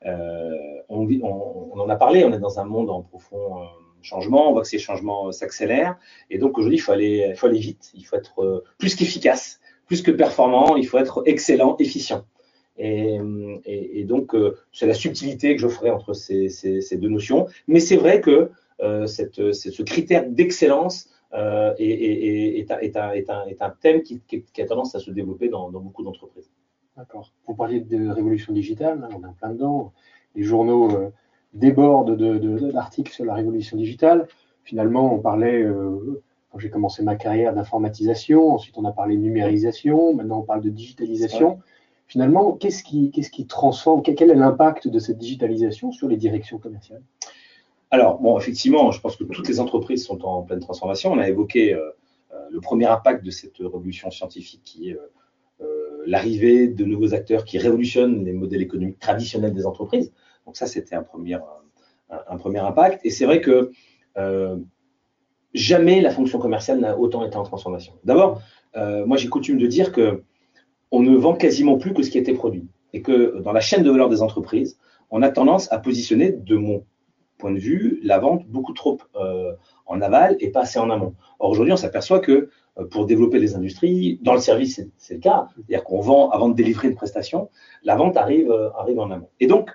euh, 0.07 0.51
euh, 0.91 1.19
on, 1.23 1.81
en 1.81 1.88
a 1.88 1.97
parlé, 1.97 2.25
on 2.25 2.33
est 2.33 2.38
dans 2.38 2.59
un 2.59 2.65
monde 2.65 2.91
en 2.91 3.03
profond 3.03 3.62
euh, 3.62 3.67
changement, 4.03 4.49
on 4.49 4.53
voit 4.53 4.62
que 4.62 4.69
ces 4.69 4.79
changements 4.79 5.33
s'accélèrent, 5.33 5.97
et 6.31 6.38
donc 6.38 6.59
aujourd'hui, 6.59 6.79
il 6.79 6.81
faut 6.81 6.93
aller, 6.93 7.35
vite, 7.53 7.93
il 7.95 8.05
faut 8.05 8.17
être 8.17 8.65
plus 8.79 8.95
qu'efficace, 8.95 9.61
plus 9.87 10.03
que 10.03 10.11
performant, 10.11 10.77
il 10.77 10.87
faut 10.87 10.99
être 10.99 11.23
excellent, 11.27 11.77
efficient. 11.79 12.25
Et, 12.79 14.05
donc, 14.09 14.35
c'est 14.73 14.87
la 14.87 14.95
subtilité 14.95 15.55
que 15.55 15.62
je 15.62 15.69
ferai 15.69 15.91
entre 15.91 16.15
ces, 16.15 16.49
deux 16.93 17.09
notions. 17.09 17.47
Mais 17.69 17.79
c'est 17.79 17.97
vrai 17.97 18.21
que 18.21 18.51
ce 18.81 19.83
critère 19.83 20.29
d'excellence 20.29 21.09
euh, 21.35 21.75
est, 21.79 22.71
un, 23.62 23.71
thème 23.81 24.03
qui, 24.03 24.21
a 24.59 24.65
tendance 24.67 24.95
à 24.95 24.99
se 24.99 25.11
développer 25.11 25.49
dans, 25.49 25.71
beaucoup 25.71 26.05
d'entreprises. 26.05 26.51
D'accord. 26.96 27.33
Vous 27.46 27.55
parliez 27.55 27.81
de 27.81 28.09
révolution 28.11 28.52
digitale, 28.52 29.09
on 29.16 29.22
est 29.22 29.26
en 29.26 29.33
plein 29.33 29.50
dedans. 29.50 29.92
Les 30.35 30.42
journaux 30.42 30.90
euh, 30.94 31.09
débordent 31.55 32.16
d'articles 32.70 33.12
sur 33.12 33.24
la 33.24 33.35
révolution 33.35 33.78
digitale. 33.78 34.28
Finalement, 34.62 35.12
on 35.14 35.18
parlait, 35.18 35.62
euh, 35.62 36.22
quand 36.50 36.59
j'ai 36.59 36.68
commencé 36.68 37.02
ma 37.02 37.16
carrière, 37.16 37.55
d'informatisation, 37.55 38.52
ensuite 38.52 38.76
on 38.76 38.85
a 38.85 38.92
parlé 38.92 39.16
de 39.16 39.22
numérisation, 39.22 40.14
maintenant 40.14 40.40
on 40.40 40.42
parle 40.42 40.61
de 40.61 40.68
digitalisation. 40.68 41.61
Finalement, 42.09 42.52
qu'est-ce 42.52 42.83
qui, 42.83 43.11
qui 43.11 43.46
transforme, 43.46 44.02
quel 44.02 44.31
est 44.31 44.35
l'impact 44.35 44.87
de 44.87 44.98
cette 44.98 45.16
digitalisation 45.16 45.92
sur 45.92 46.09
les 46.09 46.18
directions 46.18 46.59
commerciales? 46.59 47.02
Alors, 47.90 48.20
bon, 48.20 48.38
effectivement, 48.38 48.90
je 48.90 49.00
pense 49.00 49.16
que 49.16 49.24
toutes 49.24 49.48
les 49.48 49.61
entreprises 49.61 50.05
sont 50.05 50.22
en 50.26 50.42
pleine 50.42 50.61
transformation. 50.61 51.12
On 51.12 51.18
a 51.18 51.28
évoqué 51.28 51.72
euh, 51.72 51.90
le 52.50 52.61
premier 52.61 52.87
impact 52.87 53.24
de 53.24 53.31
cette 53.31 53.57
révolution 53.57 54.11
scientifique 54.11 54.61
qui 54.62 54.90
est 54.90 54.98
l'arrivée 56.07 56.69
de 56.69 56.85
nouveaux 56.85 57.15
acteurs 57.15 57.45
qui 57.45 57.59
révolutionnent 57.59 58.25
les 58.25 58.33
modèles 58.33 58.62
économiques 58.62 58.99
traditionnels 58.99 59.55
des 59.55 59.67
entreprises. 59.67 60.12
Donc 60.47 60.57
ça, 60.57 60.67
c'était 60.67 60.95
un 60.95 61.03
premier, 61.03 61.38
premier 62.38 62.59
impact. 62.59 63.01
Et 63.05 63.11
c'est 63.11 63.25
vrai 63.25 63.41
que 63.41 63.71
jamais 65.55 66.01
la 66.01 66.11
fonction 66.11 66.38
commerciale 66.38 66.81
n'a 66.81 66.99
autant 66.99 67.25
été 67.25 67.37
en 67.37 67.45
transformation. 67.45 67.95
D'abord, 68.05 68.43
moi, 68.75 69.17
j'ai 69.17 69.29
coutume 69.29 69.59
de 69.59 69.67
dire 69.67 69.93
que 69.93 70.23
on 70.93 71.01
ne 71.01 71.17
vend 71.17 71.35
quasiment 71.35 71.79
plus 71.79 71.95
que 71.95 72.03
ce 72.03 72.11
qui 72.11 72.19
été 72.19 72.35
produit. 72.35 72.69
Et 72.93 73.01
que 73.01 73.41
dans 73.41 73.53
la 73.53 73.61
chaîne 73.61 73.83
de 73.83 73.91
valeur 73.91 74.11
des 74.11 74.23
entreprises, 74.23 74.79
on 75.11 75.23
a 75.23 75.31
tendance 75.31 75.73
à 75.73 75.79
positionner, 75.79 76.31
de 76.33 76.57
mon 76.57 76.85
point 77.38 77.51
de 77.51 77.59
vue, 77.59 77.99
la 78.05 78.19
vente 78.19 78.47
beaucoup 78.47 78.75
trop 78.75 78.99
euh, 79.17 79.53
en 79.87 80.01
aval 80.01 80.37
et 80.41 80.51
pas 80.51 80.61
assez 80.61 80.79
en 80.79 80.91
amont. 80.91 81.15
Or, 81.38 81.51
aujourd'hui, 81.51 81.73
on 81.73 81.79
s'aperçoit 81.79 82.21
que 82.21 82.33
euh, 82.33 82.49
pour 82.91 83.07
développer 83.07 83.39
les 83.39 83.55
industries, 83.55 84.19
dans 84.23 84.35
le 84.35 84.41
service, 84.41 84.81
c'est 84.97 85.15
le 85.15 85.21
cas, 85.21 85.49
c'est-à-dire 85.55 85.85
qu'on 85.85 86.01
vend 86.01 86.31
avant 86.31 86.49
de 86.49 86.55
délivrer 86.55 86.89
une 86.89 86.95
prestation, 86.95 87.51
la 87.85 87.97
vente 87.97 88.17
arrive, 88.17 88.51
euh, 88.51 88.71
arrive 88.79 88.99
en 88.99 89.11
amont. 89.11 89.29
Et 89.41 89.47
donc, 89.47 89.71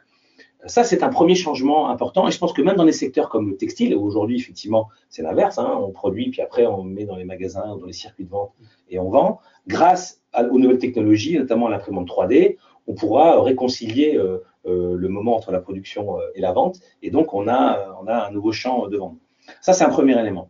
ça, 0.65 0.83
c'est 0.83 1.03
un 1.03 1.09
premier 1.09 1.35
changement 1.35 1.89
important. 1.89 2.27
Et 2.27 2.31
je 2.31 2.39
pense 2.39 2.51
que 2.51 2.61
même 2.61 2.75
dans 2.75 2.85
des 2.85 2.91
secteurs 2.91 3.29
comme 3.29 3.49
le 3.51 3.57
textile, 3.57 3.95
où 3.95 4.03
aujourd'hui, 4.03 4.37
effectivement, 4.37 4.89
c'est 5.09 5.21
l'inverse, 5.21 5.59
hein, 5.59 5.79
on 5.79 5.91
produit, 5.91 6.31
puis 6.31 6.41
après, 6.41 6.65
on 6.65 6.83
met 6.83 7.05
dans 7.05 7.15
les 7.15 7.25
magasins, 7.25 7.77
dans 7.77 7.85
les 7.85 7.93
circuits 7.93 8.25
de 8.25 8.29
vente 8.29 8.51
et 8.89 8.97
on 8.99 9.09
vend. 9.09 9.39
Grâce 9.67 10.21
aux 10.51 10.57
nouvelles 10.57 10.79
technologies, 10.79 11.37
notamment 11.37 11.67
l'imprimante 11.67 12.07
3D, 12.07 12.57
on 12.87 12.95
pourra 12.95 13.41
réconcilier 13.41 14.17
euh, 14.17 14.97
le 14.97 15.07
moment 15.07 15.35
entre 15.35 15.51
la 15.51 15.59
production 15.59 16.19
euh, 16.19 16.23
et 16.35 16.41
la 16.41 16.51
vente. 16.51 16.79
Et 17.01 17.11
donc, 17.11 17.33
on 17.33 17.47
a, 17.47 17.97
on 18.01 18.07
a 18.07 18.27
un 18.27 18.31
nouveau 18.31 18.51
champ 18.51 18.87
de 18.87 18.97
vente. 18.97 19.17
Ça, 19.61 19.73
c'est 19.73 19.85
un 19.85 19.89
premier 19.89 20.19
élément. 20.19 20.49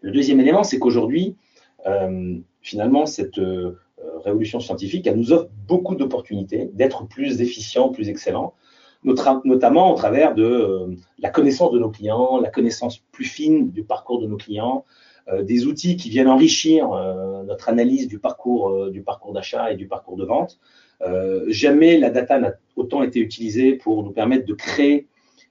Le 0.00 0.12
deuxième 0.12 0.38
élément, 0.38 0.62
c'est 0.62 0.78
qu'aujourd'hui, 0.78 1.34
euh, 1.34 1.34
finalement, 2.60 3.06
cette 3.06 3.40
révolution 4.24 4.60
scientifique, 4.60 5.06
elle 5.06 5.16
nous 5.16 5.32
offre 5.32 5.48
beaucoup 5.66 5.94
d'opportunités 5.94 6.70
d'être 6.74 7.06
plus 7.06 7.40
efficient, 7.40 7.88
plus 7.88 8.08
excellent, 8.08 8.54
notamment 9.04 9.92
au 9.92 9.96
travers 9.96 10.34
de 10.34 10.90
la 11.18 11.30
connaissance 11.30 11.72
de 11.72 11.78
nos 11.78 11.90
clients, 11.90 12.40
la 12.40 12.50
connaissance 12.50 12.98
plus 13.12 13.24
fine 13.24 13.70
du 13.70 13.84
parcours 13.84 14.20
de 14.20 14.26
nos 14.26 14.36
clients, 14.36 14.84
des 15.42 15.66
outils 15.66 15.96
qui 15.96 16.10
viennent 16.10 16.28
enrichir 16.28 16.88
notre 17.46 17.68
analyse 17.68 18.08
du 18.08 18.18
parcours, 18.18 18.90
du 18.90 19.04
d'achat 19.32 19.72
et 19.72 19.76
du 19.76 19.86
parcours 19.86 20.16
de 20.16 20.24
vente. 20.24 20.58
Euh, 21.02 21.44
jamais 21.48 21.96
la 21.98 22.10
data 22.10 22.38
n'a 22.38 22.54
autant 22.76 23.02
été 23.02 23.20
utilisée 23.20 23.74
pour 23.74 24.02
nous 24.02 24.10
permettre 24.10 24.46
de 24.46 24.54
créer 24.54 25.06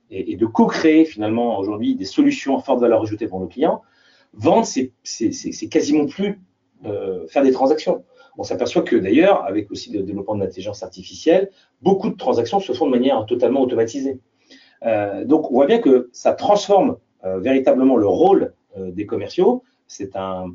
et, 0.10 0.36
de 0.36 0.46
co-créer 0.46 1.06
finalement 1.06 1.58
aujourd'hui 1.58 1.96
des 1.96 2.06
solutions 2.06 2.58
à 2.58 2.62
forte 2.62 2.80
valeur 2.80 3.02
ajoutée 3.02 3.28
pour 3.28 3.40
nos 3.40 3.48
clients. 3.48 3.82
Vendre, 4.38 4.66
c'est 4.66 5.70
quasiment 5.70 6.06
plus 6.06 6.40
euh, 6.86 7.28
faire 7.28 7.44
des 7.44 7.52
transactions. 7.52 8.04
On 8.38 8.44
s'aperçoit 8.44 8.84
que 8.84 8.96
d'ailleurs, 8.96 9.44
avec 9.46 9.72
aussi 9.72 9.92
le 9.92 10.04
développement 10.04 10.36
de 10.36 10.42
l'intelligence 10.42 10.84
artificielle, 10.84 11.50
beaucoup 11.82 12.10
de 12.10 12.16
transactions 12.16 12.60
se 12.60 12.72
font 12.72 12.86
de 12.86 12.92
manière 12.92 13.26
totalement 13.26 13.62
automatisée. 13.62 14.20
Euh, 14.86 15.26
donc, 15.26 15.50
on 15.50 15.56
voit 15.56 15.66
bien 15.66 15.80
que 15.80 16.10
ça 16.14 16.34
transforme 16.34 16.98
véritablement 17.24 17.98
le 17.98 18.08
rôle 18.08 18.54
des 18.78 19.06
commerciaux. 19.06 19.64
C'est 19.88 20.16
un, 20.16 20.54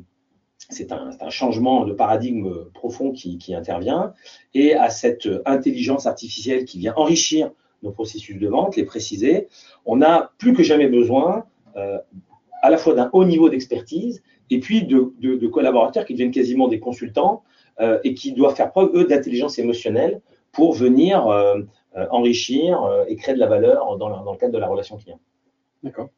changement 1.29 1.85
de 1.85 1.93
paradigme 1.93 2.65
profond 2.73 3.11
qui, 3.11 3.53
intervient 3.53 4.13
et 4.55 4.73
à 4.73 4.89
cette 4.89 5.27
intelligence 5.45 6.07
artificielle 6.07 6.65
qui 6.65 6.79
vient 6.79 6.93
enrichir 6.95 7.51
nos 7.83 7.91
processus 7.91 8.39
de 8.39 8.47
vente, 8.47 8.75
les 8.75 8.85
préciser, 8.85 9.49
on 9.85 10.01
a 10.01 10.31
plus 10.37 10.53
que 10.53 10.63
jamais 10.63 10.87
besoin 10.87 11.45
euh, 11.75 11.97
à 12.63 12.71
la 12.71 12.77
fois 12.77 12.95
d'un 12.95 13.09
haut 13.13 13.25
niveau 13.25 13.49
d'expertise 13.49 14.23
et 14.49 14.59
puis 14.59 14.85
de, 14.85 15.47
collaborateurs 15.47 16.05
qui 16.05 16.13
deviennent 16.13 16.31
quasiment 16.31 16.67
des 16.67 16.79
consultants 16.79 17.43
euh, 17.79 17.99
et 18.03 18.15
qui 18.15 18.33
doivent 18.33 18.55
faire 18.55 18.71
preuve, 18.71 18.89
eux, 18.95 19.05
d'intelligence 19.05 19.59
émotionnelle 19.59 20.21
pour 20.51 20.73
venir 20.73 21.27
euh, 21.27 21.61
enrichir 22.09 22.79
et 23.07 23.15
créer 23.15 23.35
de 23.35 23.39
la 23.39 23.47
valeur 23.47 23.97
dans, 23.97 24.09
le 24.09 24.37
cadre 24.37 24.53
de 24.53 24.57
la 24.57 24.67
relation 24.67 24.97
client. 24.97 25.19
D'accord. 25.83 26.09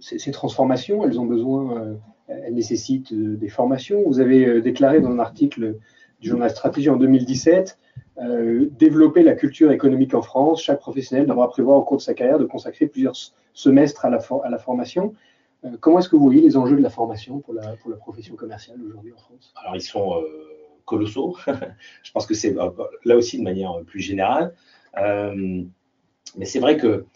ces, 0.00 0.30
transformations, 0.30 1.04
elles 1.04 1.20
ont 1.20 1.26
besoin 1.26 1.98
elle 2.28 2.54
nécessite 2.54 3.12
euh, 3.12 3.36
des 3.36 3.48
formations. 3.48 4.02
Vous 4.06 4.20
avez 4.20 4.46
euh, 4.46 4.60
déclaré 4.60 5.00
dans 5.00 5.10
un 5.10 5.18
article 5.18 5.76
du 6.20 6.28
journal 6.28 6.50
Stratégie 6.50 6.90
en 6.90 6.96
2017 6.96 7.78
euh, 8.18 8.68
développer 8.72 9.22
la 9.22 9.34
culture 9.34 9.70
économique 9.70 10.14
en 10.14 10.22
France. 10.22 10.62
Chaque 10.62 10.80
professionnel 10.80 11.26
devra 11.26 11.48
prévoir 11.48 11.78
au 11.78 11.82
cours 11.82 11.98
de 11.98 12.02
sa 12.02 12.14
carrière 12.14 12.38
de 12.38 12.44
consacrer 12.44 12.86
plusieurs 12.86 13.16
semestres 13.52 14.04
à 14.04 14.10
la, 14.10 14.58
formation. 14.58 15.14
comment 15.80 15.98
est-ce 15.98 16.08
que 16.08 16.16
vous 16.16 16.24
voyez 16.24 16.42
les 16.42 16.56
enjeux 16.56 16.76
de 16.76 16.82
la 16.82 16.90
formation 16.90 17.40
pour 17.40 17.54
la, 17.54 17.74
profession 17.98 18.36
commerciale 18.36 18.78
aujourd'hui 18.84 19.12
en 19.12 19.18
France? 19.18 19.52
Alors, 19.56 19.76
ils 19.76 19.80
sont 19.80 20.22
colossaux. 20.84 21.36
Je 22.02 22.12
pense 22.12 22.26
que 22.26 22.34
c'est 22.34 22.54
là 23.04 23.16
aussi 23.16 23.38
de 23.38 23.42
manière 23.42 23.72
plus 23.86 24.00
générale. 24.00 24.54
mais 24.94 26.44
c'est 26.44 26.60
vrai 26.60 26.76
que 26.76 27.06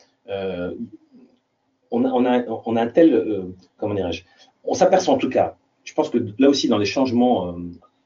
on, 1.91 2.05
a, 2.05 2.11
on, 2.13 2.77
a, 2.77 2.83
un 2.83 2.87
tel, 2.87 3.53
comment 3.77 3.95
dirais-je, 3.95 4.23
on 4.65 4.75
s'aperçoit 4.75 5.15
en 5.15 5.19
tout 5.19 5.29
cas, 5.29 5.57
je 5.85 5.95
pense 5.95 6.11
que 6.11 6.19
là 6.39 6.49
aussi 6.49 6.69
dans 6.69 6.79
les 6.79 6.87
changements, 6.87 7.49
euh, 7.49 7.59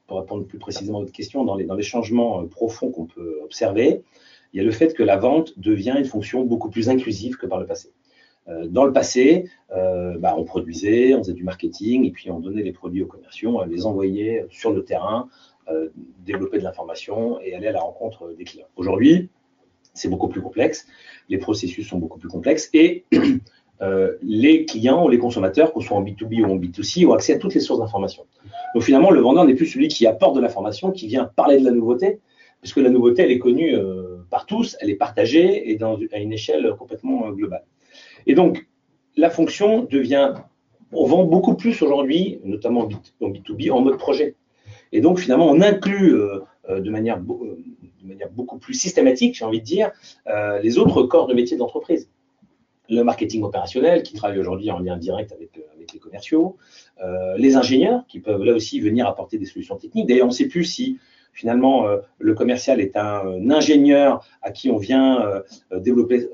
pour 0.07 0.19
répondre 0.19 0.45
plus 0.45 0.59
précisément 0.59 0.99
à 0.99 1.01
votre 1.01 1.13
question, 1.13 1.43
dans 1.43 1.55
les, 1.55 1.83
changements 1.83 2.41
euh, 2.41 2.45
profonds 2.45 2.91
qu'on 2.91 3.05
peut 3.05 3.39
observer, 3.43 4.03
il 4.53 4.57
y 4.57 4.59
a 4.59 4.63
le 4.63 4.71
fait 4.71 4.93
que 4.93 5.03
la 5.03 5.17
vente 5.17 5.57
devient 5.59 5.95
une 5.97 6.05
fonction 6.05 6.43
beaucoup 6.43 6.69
plus 6.69 6.89
inclusive 6.89 7.37
que 7.37 7.45
par 7.45 7.59
le 7.59 7.65
passé. 7.65 7.91
Euh, 8.47 8.67
dans 8.67 8.85
le 8.85 8.93
passé, 8.93 9.49
bah, 9.71 10.35
on 10.37 10.43
produisait, 10.43 11.13
on 11.15 11.19
faisait 11.19 11.33
du 11.33 11.43
marketing, 11.43 12.05
et 12.05 12.11
puis 12.11 12.31
on 12.31 12.39
donnait 12.39 12.63
les 12.63 12.71
produits 12.71 13.01
aux 13.01 13.07
commerciaux, 13.07 13.59
on 13.59 13.65
les 13.65 13.85
envoyait 13.85 14.45
sur 14.49 14.71
le 14.71 14.83
terrain, 14.83 15.27
développer 16.19 16.59
de 16.59 16.63
l'information 16.63 17.39
et 17.41 17.55
aller 17.55 17.67
à 17.67 17.71
la 17.71 17.81
rencontre 17.81 18.33
des 18.37 18.43
clients. 18.43 18.67
Aujourd'hui, 18.75 19.29
c'est 19.95 20.09
beaucoup 20.09 20.27
plus 20.27 20.41
complexe, 20.41 20.87
les 21.27 21.39
processus 21.39 21.87
sont 21.87 21.97
beaucoup 21.97 22.19
plus 22.19 22.29
complexes, 22.29 22.69
et 22.73 23.05
les 24.21 24.65
clients 24.65 25.05
ou 25.05 25.09
les 25.09 25.17
consommateurs, 25.17 25.73
qu'on 25.73 25.81
soit 25.81 25.97
en 25.97 26.03
B2B 26.03 26.43
ou 26.43 26.51
en 26.51 26.55
B2C, 26.55 27.05
ont 27.05 27.13
accès 27.13 27.33
à 27.33 27.37
toutes 27.37 27.53
les 27.53 27.59
sources 27.59 27.79
d'information. 27.79 28.25
Donc 28.73 28.83
finalement, 28.83 29.11
le 29.11 29.19
vendeur 29.21 29.45
n'est 29.45 29.55
plus 29.55 29.67
celui 29.67 29.87
qui 29.87 30.07
apporte 30.07 30.35
de 30.35 30.41
l'information, 30.41 30.91
qui 30.91 31.07
vient 31.07 31.25
parler 31.35 31.59
de 31.59 31.65
la 31.65 31.71
nouveauté, 31.71 32.19
puisque 32.61 32.77
la 32.77 32.89
nouveauté, 32.89 33.23
elle 33.23 33.31
est 33.31 33.39
connue 33.39 33.75
par 34.29 34.45
tous, 34.45 34.77
elle 34.79 34.89
est 34.89 34.95
partagée 34.95 35.71
et 35.71 35.77
à 36.13 36.19
une 36.19 36.33
échelle 36.33 36.73
complètement 36.77 37.29
globale. 37.31 37.63
Et 38.27 38.33
donc, 38.33 38.67
la 39.17 39.29
fonction 39.29 39.83
devient, 39.83 40.33
on 40.91 41.05
vend 41.05 41.23
beaucoup 41.23 41.55
plus 41.55 41.81
aujourd'hui, 41.81 42.39
notamment 42.43 42.89
en 43.21 43.29
B2B, 43.29 43.71
en 43.71 43.81
mode 43.81 43.97
projet. 43.97 44.35
Et 44.91 45.01
donc, 45.01 45.19
finalement, 45.19 45.47
on 45.47 45.61
inclut 45.61 46.17
de 46.67 46.89
manière 46.89 47.19
de 48.05 48.09
manière 48.09 48.29
beaucoup 48.29 48.57
plus 48.57 48.73
systématique, 48.73 49.35
j'ai 49.35 49.45
envie 49.45 49.59
de 49.59 49.65
dire, 49.65 49.91
euh, 50.27 50.59
les 50.59 50.77
autres 50.77 51.03
corps 51.03 51.27
de 51.27 51.33
métier 51.33 51.57
d'entreprise. 51.57 52.09
Le 52.89 53.01
marketing 53.03 53.43
opérationnel, 53.43 54.03
qui 54.03 54.13
travaille 54.13 54.39
aujourd'hui 54.39 54.69
en 54.71 54.79
lien 54.79 54.97
direct 54.97 55.31
avec, 55.31 55.57
euh, 55.57 55.61
les 55.93 55.99
commerciaux, 55.99 56.57
euh, 57.03 57.37
les 57.37 57.55
ingénieurs, 57.55 58.05
qui 58.07 58.19
peuvent 58.19 58.43
là 58.43 58.53
aussi 58.53 58.79
venir 58.79 59.07
apporter 59.07 59.37
des 59.37 59.45
solutions 59.45 59.75
techniques. 59.75 60.07
D'ailleurs, 60.07 60.25
on 60.25 60.29
ne 60.29 60.33
sait 60.33 60.47
plus 60.47 60.63
si 60.63 60.99
finalement 61.31 61.85
le 62.17 62.33
commercial 62.33 62.79
est 62.79 62.95
un, 62.95 63.49
ingénieur 63.49 64.25
à 64.41 64.51
qui 64.51 64.71
on 64.71 64.77
vient 64.77 65.43
développer, 65.73 66.29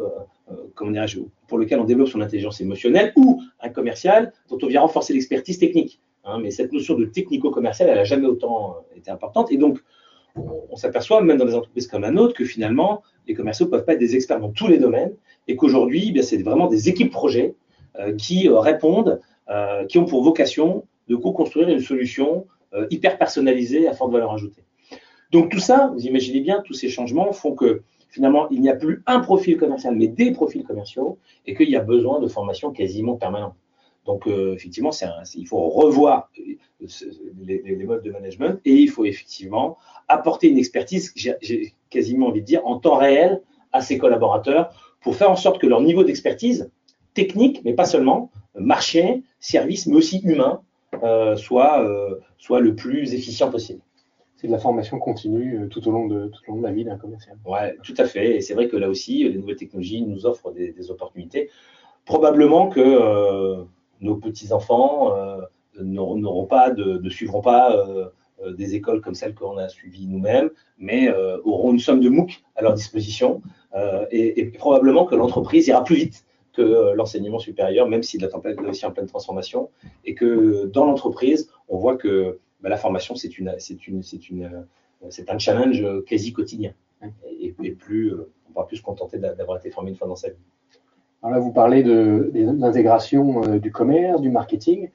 pour 1.47 1.57
lequel 1.57 1.79
on 1.79 1.85
développe 1.85 2.09
son 2.09 2.21
intelligence 2.21 2.61
émotionnelle, 2.61 3.11
ou 3.15 3.41
un 3.61 3.69
commercial 3.69 4.31
dont 4.47 4.59
on 4.61 4.67
vient 4.67 4.81
renforcer 4.81 5.13
l'expertise 5.13 5.57
technique. 5.57 5.99
Hein. 6.23 6.39
mais 6.39 6.51
cette 6.51 6.71
notion 6.71 6.95
de 6.95 7.05
technico-commercial, 7.05 7.89
elle 7.89 7.95
n'a 7.95 8.03
jamais 8.03 8.27
autant 8.27 8.77
été 8.95 9.09
importante. 9.09 9.51
Et 9.51 9.57
donc, 9.57 9.79
on, 10.35 10.75
s'aperçoit, 10.75 11.21
même 11.21 11.37
dans 11.37 11.45
des 11.45 11.55
entreprises 11.55 11.87
comme 11.87 12.01
la 12.01 12.11
nôtre, 12.11 12.33
que 12.33 12.45
finalement, 12.45 13.01
les 13.27 13.33
commerciaux 13.33 13.65
ne 13.65 13.71
peuvent 13.71 13.85
pas 13.85 13.93
être 13.93 13.99
des 13.99 14.15
experts 14.15 14.39
dans 14.39 14.51
tous 14.51 14.67
les 14.67 14.77
domaines 14.77 15.13
et 15.47 15.55
qu'aujourd'hui, 15.55 16.13
eh 16.15 16.21
c'est 16.21 16.41
vraiment 16.41 16.67
des 16.67 16.89
équipes 16.89 17.11
projets 17.11 17.55
euh, 17.99 18.15
qui 18.15 18.47
euh, 18.47 18.59
répondent, 18.59 19.19
euh, 19.49 19.85
qui 19.85 19.97
ont 19.97 20.05
pour 20.05 20.23
vocation 20.23 20.85
de 21.07 21.15
co-construire 21.15 21.69
une 21.69 21.79
solution 21.79 22.45
hyper 22.89 23.17
personnalisée 23.17 23.89
à 23.89 23.93
forte 23.93 24.13
valeur 24.13 24.31
ajoutée. 24.31 24.63
Donc 25.31 25.51
tout 25.51 25.59
ça, 25.59 25.91
vous 25.93 26.05
imaginez 26.07 26.39
bien, 26.39 26.63
tous 26.65 26.73
ces 26.73 26.87
changements 26.87 27.33
font 27.33 27.53
que 27.53 27.81
finalement, 28.07 28.47
il 28.49 28.61
n'y 28.61 28.69
a 28.69 28.75
plus 28.77 29.03
un 29.07 29.19
profil 29.19 29.57
commercial, 29.57 29.93
mais 29.93 30.07
des 30.07 30.31
profils 30.31 30.63
commerciaux, 30.63 31.17
et 31.45 31.53
qu'il 31.53 31.69
y 31.69 31.75
a 31.75 31.81
besoin 31.81 32.21
de 32.21 32.29
formation 32.29 32.71
quasiment 32.71 33.15
permanente. 33.15 33.55
Donc, 34.05 34.27
euh, 34.27 34.53
effectivement, 34.53 34.91
il 35.35 35.47
faut 35.47 35.69
revoir 35.69 36.31
euh, 36.39 36.85
les, 37.45 37.85
modes 37.85 38.03
de 38.03 38.11
management 38.11 38.59
et 38.65 38.73
il 38.73 38.89
faut 38.89 39.05
effectivement 39.05 39.77
apporter 40.07 40.49
une 40.49 40.57
expertise, 40.57 41.13
j'ai 41.15 41.73
quasiment 41.89 42.27
envie 42.27 42.41
de 42.41 42.45
dire, 42.45 42.65
en 42.65 42.79
temps 42.79 42.95
réel 42.95 43.41
à 43.71 43.81
ses 43.81 43.97
collaborateurs 43.97 44.95
pour 45.01 45.15
faire 45.15 45.29
en 45.29 45.35
sorte 45.35 45.61
que 45.61 45.67
leur 45.67 45.81
niveau 45.81 46.03
d'expertise 46.03 46.69
technique, 47.13 47.61
mais 47.63 47.73
pas 47.73 47.85
seulement, 47.85 48.31
marché, 48.55 49.23
service, 49.39 49.85
mais 49.85 49.95
aussi 49.95 50.19
humain, 50.23 50.61
euh, 51.03 51.35
soit, 51.35 51.85
soit 52.37 52.59
le 52.59 52.75
plus 52.75 53.13
efficient 53.13 53.51
possible. 53.51 53.81
C'est 54.35 54.47
de 54.47 54.51
la 54.51 54.59
formation 54.59 54.97
continue 54.97 55.67
tout, 55.69 55.87
au 55.87 55.91
long 55.91 56.07
de, 56.07 56.27
tout 56.27 56.41
au 56.47 56.53
long 56.53 56.57
de 56.61 56.63
la 56.63 56.71
vie 56.71 56.83
d'un 56.83 56.97
commercial. 56.97 57.37
Oui, 57.45 57.59
tout 57.83 57.93
à 57.97 58.05
fait. 58.05 58.37
Et 58.37 58.41
c'est 58.41 58.55
vrai 58.55 58.67
que 58.67 58.75
là 58.75 58.89
aussi, 58.89 59.23
les 59.23 59.37
nouvelles 59.37 59.55
technologies 59.55 60.01
nous 60.01 60.25
offrent 60.25 60.51
des, 60.51 60.71
des 60.71 60.89
opportunités. 60.89 61.51
Probablement 62.05 62.67
que 62.67 63.67
nos 64.01 64.15
petits-enfants 64.15 65.15
euh, 65.15 65.41
ne 65.79 67.09
suivront 67.09 67.41
pas 67.41 67.75
euh, 67.75 68.07
euh, 68.43 68.53
des 68.53 68.75
écoles 68.75 69.01
comme 69.01 69.15
celles 69.15 69.33
qu'on 69.33 69.57
a 69.57 69.69
suivies 69.69 70.07
nous-mêmes, 70.07 70.49
mais 70.77 71.09
auront 71.43 71.71
une 71.71 71.79
somme 71.79 71.99
de 71.99 72.09
MOOC 72.09 72.43
à 72.55 72.61
leur 72.61 72.73
disposition 72.73 73.41
et, 74.11 74.45
probablement 74.57 75.05
que 75.05 75.15
l'entreprise 75.15 75.67
ira 75.67 75.83
plus 75.83 75.95
vite 75.95 76.25
que 76.53 76.93
l'enseignement 76.95 77.39
supérieur, 77.39 77.87
même 77.87 78.03
s'il 78.03 78.23
est 78.23 78.35
aussi 78.67 78.85
en 78.85 78.91
pleine 78.91 79.05
transformation, 79.05 79.69
et 80.03 80.15
que 80.15 80.65
dans 80.65 80.85
l'entreprise, 80.85 81.49
on 81.69 81.77
voit 81.77 81.95
que 81.95 82.39
bah, 82.59 82.67
la 82.67 82.75
formation, 82.75 83.15
c'est 83.15 83.29
un 85.29 85.37
challenge 85.37 85.85
quasi 86.05 86.33
quotidien. 86.33 86.73
Et, 87.39 87.55
et 87.63 87.71
plus, 87.71 88.13
on 88.53 88.63
plus 88.63 88.77
se 88.77 88.81
contenter 88.81 89.17
d'avoir 89.19 89.59
été 89.59 89.69
formé 89.69 89.91
une 89.91 89.95
fois 89.95 90.07
dans 90.07 90.15
sa 90.15 90.29
vie. 90.29 90.35
Alors 91.23 91.35
là, 91.35 91.39
vous 91.39 91.51
parlez 91.51 91.83
de, 91.83 92.31
l'intégration 92.33 93.43
euh, 93.43 93.59
du 93.59 93.71
commerce, 93.71 94.21
du 94.21 94.29
marketing. 94.29 94.89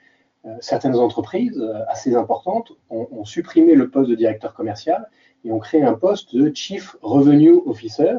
Euh, 0.45 0.57
certaines 0.61 0.97
entreprises 0.97 1.59
euh, 1.59 1.83
assez 1.89 2.17
importantes 2.17 2.73
ont, 2.91 3.25
supprimé 3.25 3.75
le 3.75 3.91
poste 3.91 4.11
de 4.11 4.17
directeur 4.17 4.55
commercial 4.55 5.09
et 5.45 5.53
ont 5.53 5.59
créé 5.59 5.83
un 5.83 5.95
poste 5.95 6.35
de 6.35 6.53
Chief 6.53 6.97
Revenue 7.01 7.61
Officer 7.67 8.17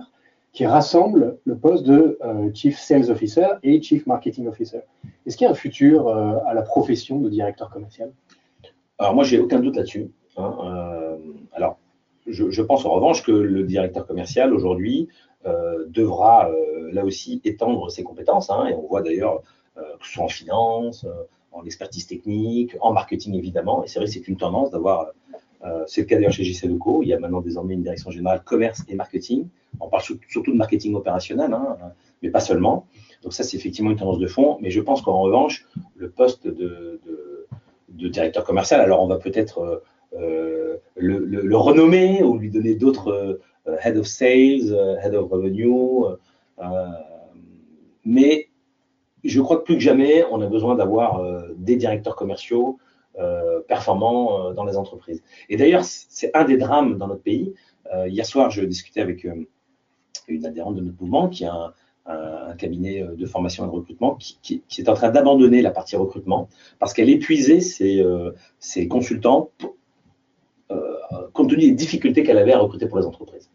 qui 0.54 0.66
rassemble 0.66 1.38
le 1.46 1.56
poste 1.56 1.86
de 1.86 2.18
Chief 2.54 2.80
Sales 2.80 3.12
Officer 3.12 3.48
et 3.62 3.80
Chief 3.80 4.08
Marketing 4.08 4.48
Officer. 4.48 4.80
Est-ce 5.26 5.38
qu'il 5.38 5.46
y 5.46 5.48
a 5.48 5.52
un 5.52 5.56
futur 5.56 6.10
à 6.10 6.54
la 6.56 6.64
profession 6.64 7.20
de 7.20 7.30
directeur 7.30 7.70
commercial? 7.70 8.12
Alors 8.98 9.14
moi, 9.14 9.24
j'ai 9.24 9.40
aucun 9.40 9.60
doute 9.60 9.76
là-dessus. 9.76 10.10
Hein. 10.36 11.20
alors, 11.54 11.78
je, 12.28 12.62
pense 12.62 12.86
en 12.86 12.92
revanche 12.92 13.24
que 13.24 13.32
le 13.32 13.64
directeur 13.64 14.06
commercial 14.06 14.54
aujourd'hui 14.54 15.08
euh, 15.46 15.86
devra 15.88 16.50
euh, 16.50 16.92
là 16.92 17.06
aussi 17.06 17.42
étendre 17.46 17.90
ses 17.90 18.04
compétences. 18.04 18.50
Hein, 18.50 18.68
et 18.70 18.74
on 18.74 18.88
voit 18.88 19.02
d'ailleurs 19.02 19.42
euh, 19.78 19.82
que 20.00 20.06
ce 20.06 20.14
soit 20.14 20.24
en 20.24 20.28
finance, 20.28 21.06
en 21.52 21.64
expertise 21.64 22.08
technique, 22.08 22.76
en 22.82 22.92
marketing 22.92 23.36
évidemment. 23.36 23.84
Et 23.84 23.88
c'est 23.88 24.00
vrai 24.00 24.08
c'est 24.08 24.28
une 24.28 24.38
tendance 24.38 24.72
d'avoir, 24.72 25.12
c'est 25.86 26.02
le 26.02 26.08
cas 26.08 26.16
d'ailleurs 26.16 26.32
chez 26.32 26.44
JC 26.44 26.66
il 27.02 27.08
y 27.08 27.14
a 27.14 27.20
maintenant 27.20 27.42
désormais 27.42 27.74
une 27.74 27.84
direction 27.84 28.12
générale 28.12 28.42
commerce 28.44 28.84
et 28.88 28.96
marketing. 28.96 29.48
On 29.80 29.90
parle 29.90 30.04
surtout 30.28 30.52
de 30.52 30.58
marketing 30.58 30.96
opérationnel, 30.96 31.54
hein, 31.54 31.78
mais 32.22 32.30
pas 32.30 32.40
seulement. 32.40 32.86
Donc 33.24 33.34
ça, 33.34 33.44
c'est 33.44 33.58
effectivement 33.58 33.92
une 33.92 33.98
tendance 33.98 34.20
de 34.20 34.28
fond. 34.28 34.58
Mais 34.62 34.70
je 34.70 34.82
pense 34.82 35.02
qu'en 35.02 35.20
revanche, 35.20 35.66
le 35.96 36.10
poste 36.10 36.48
de, 36.48 37.00
directeur 37.90 38.44
commercial, 38.44 38.80
alors 38.80 39.02
on 39.02 39.08
va 39.08 39.18
peut-être 39.18 39.82
le, 40.98 41.56
renommer 41.56 42.24
ou 42.24 42.38
lui 42.38 42.50
donner 42.50 42.76
d'autres 42.76 43.40
euh, 43.68 43.78
head 43.84 43.98
of 43.98 44.08
sales, 44.08 44.72
euh, 44.72 44.98
head 45.02 45.16
of 45.16 45.30
revenue. 45.30 46.04
Euh, 46.60 46.88
mais 48.06 48.50
je 49.24 49.42
crois 49.42 49.58
que 49.58 49.64
plus 49.64 49.76
que 49.76 49.82
jamais, 49.82 50.24
on 50.32 50.42
a 50.42 50.48
besoin 50.48 50.76
d'avoir 50.76 51.22
des 51.58 51.76
directeurs 51.76 52.16
commerciaux 52.16 52.78
performants 53.68 54.54
dans 54.54 54.64
les 54.64 54.78
entreprises. 54.78 55.24
Et 55.50 55.58
d'ailleurs, 55.58 55.84
c'est 55.84 56.32
un 56.36 56.46
des 56.46 56.56
drames 56.56 56.98
dans 56.98 57.08
notre 57.08 57.24
pays. 57.24 57.54
hier 58.06 58.26
soir, 58.26 58.52
je 58.52 58.64
discutais 58.64 59.02
avec 59.02 59.28
une 60.28 60.46
adhérente 60.46 60.76
de 60.76 60.82
notre 60.82 61.02
mouvement 61.02 61.28
qui 61.28 61.44
a 61.44 61.74
un, 62.06 62.56
cabinet 62.56 63.04
de 63.04 63.26
formation 63.26 63.66
et 63.66 63.68
de 63.68 63.74
recrutement 63.74 64.16
qui, 64.16 64.64
est 64.78 64.88
en 64.88 64.94
train 64.94 65.10
d'abandonner 65.10 65.62
la 65.62 65.72
partie 65.72 65.98
recrutement 65.98 66.48
parce 66.80 66.94
qu'elle 66.94 67.10
épuisait 67.10 67.60
ses 67.60 68.88
consultants 68.88 69.50
compte 71.34 71.50
tenu 71.50 71.62
des 71.62 71.72
difficultés 71.72 72.24
qu'elle 72.24 72.38
avait 72.38 72.54
à 72.54 72.60
recruter 72.60 72.88
pour 72.88 72.98
les 72.98 73.06
entreprises. 73.06 73.50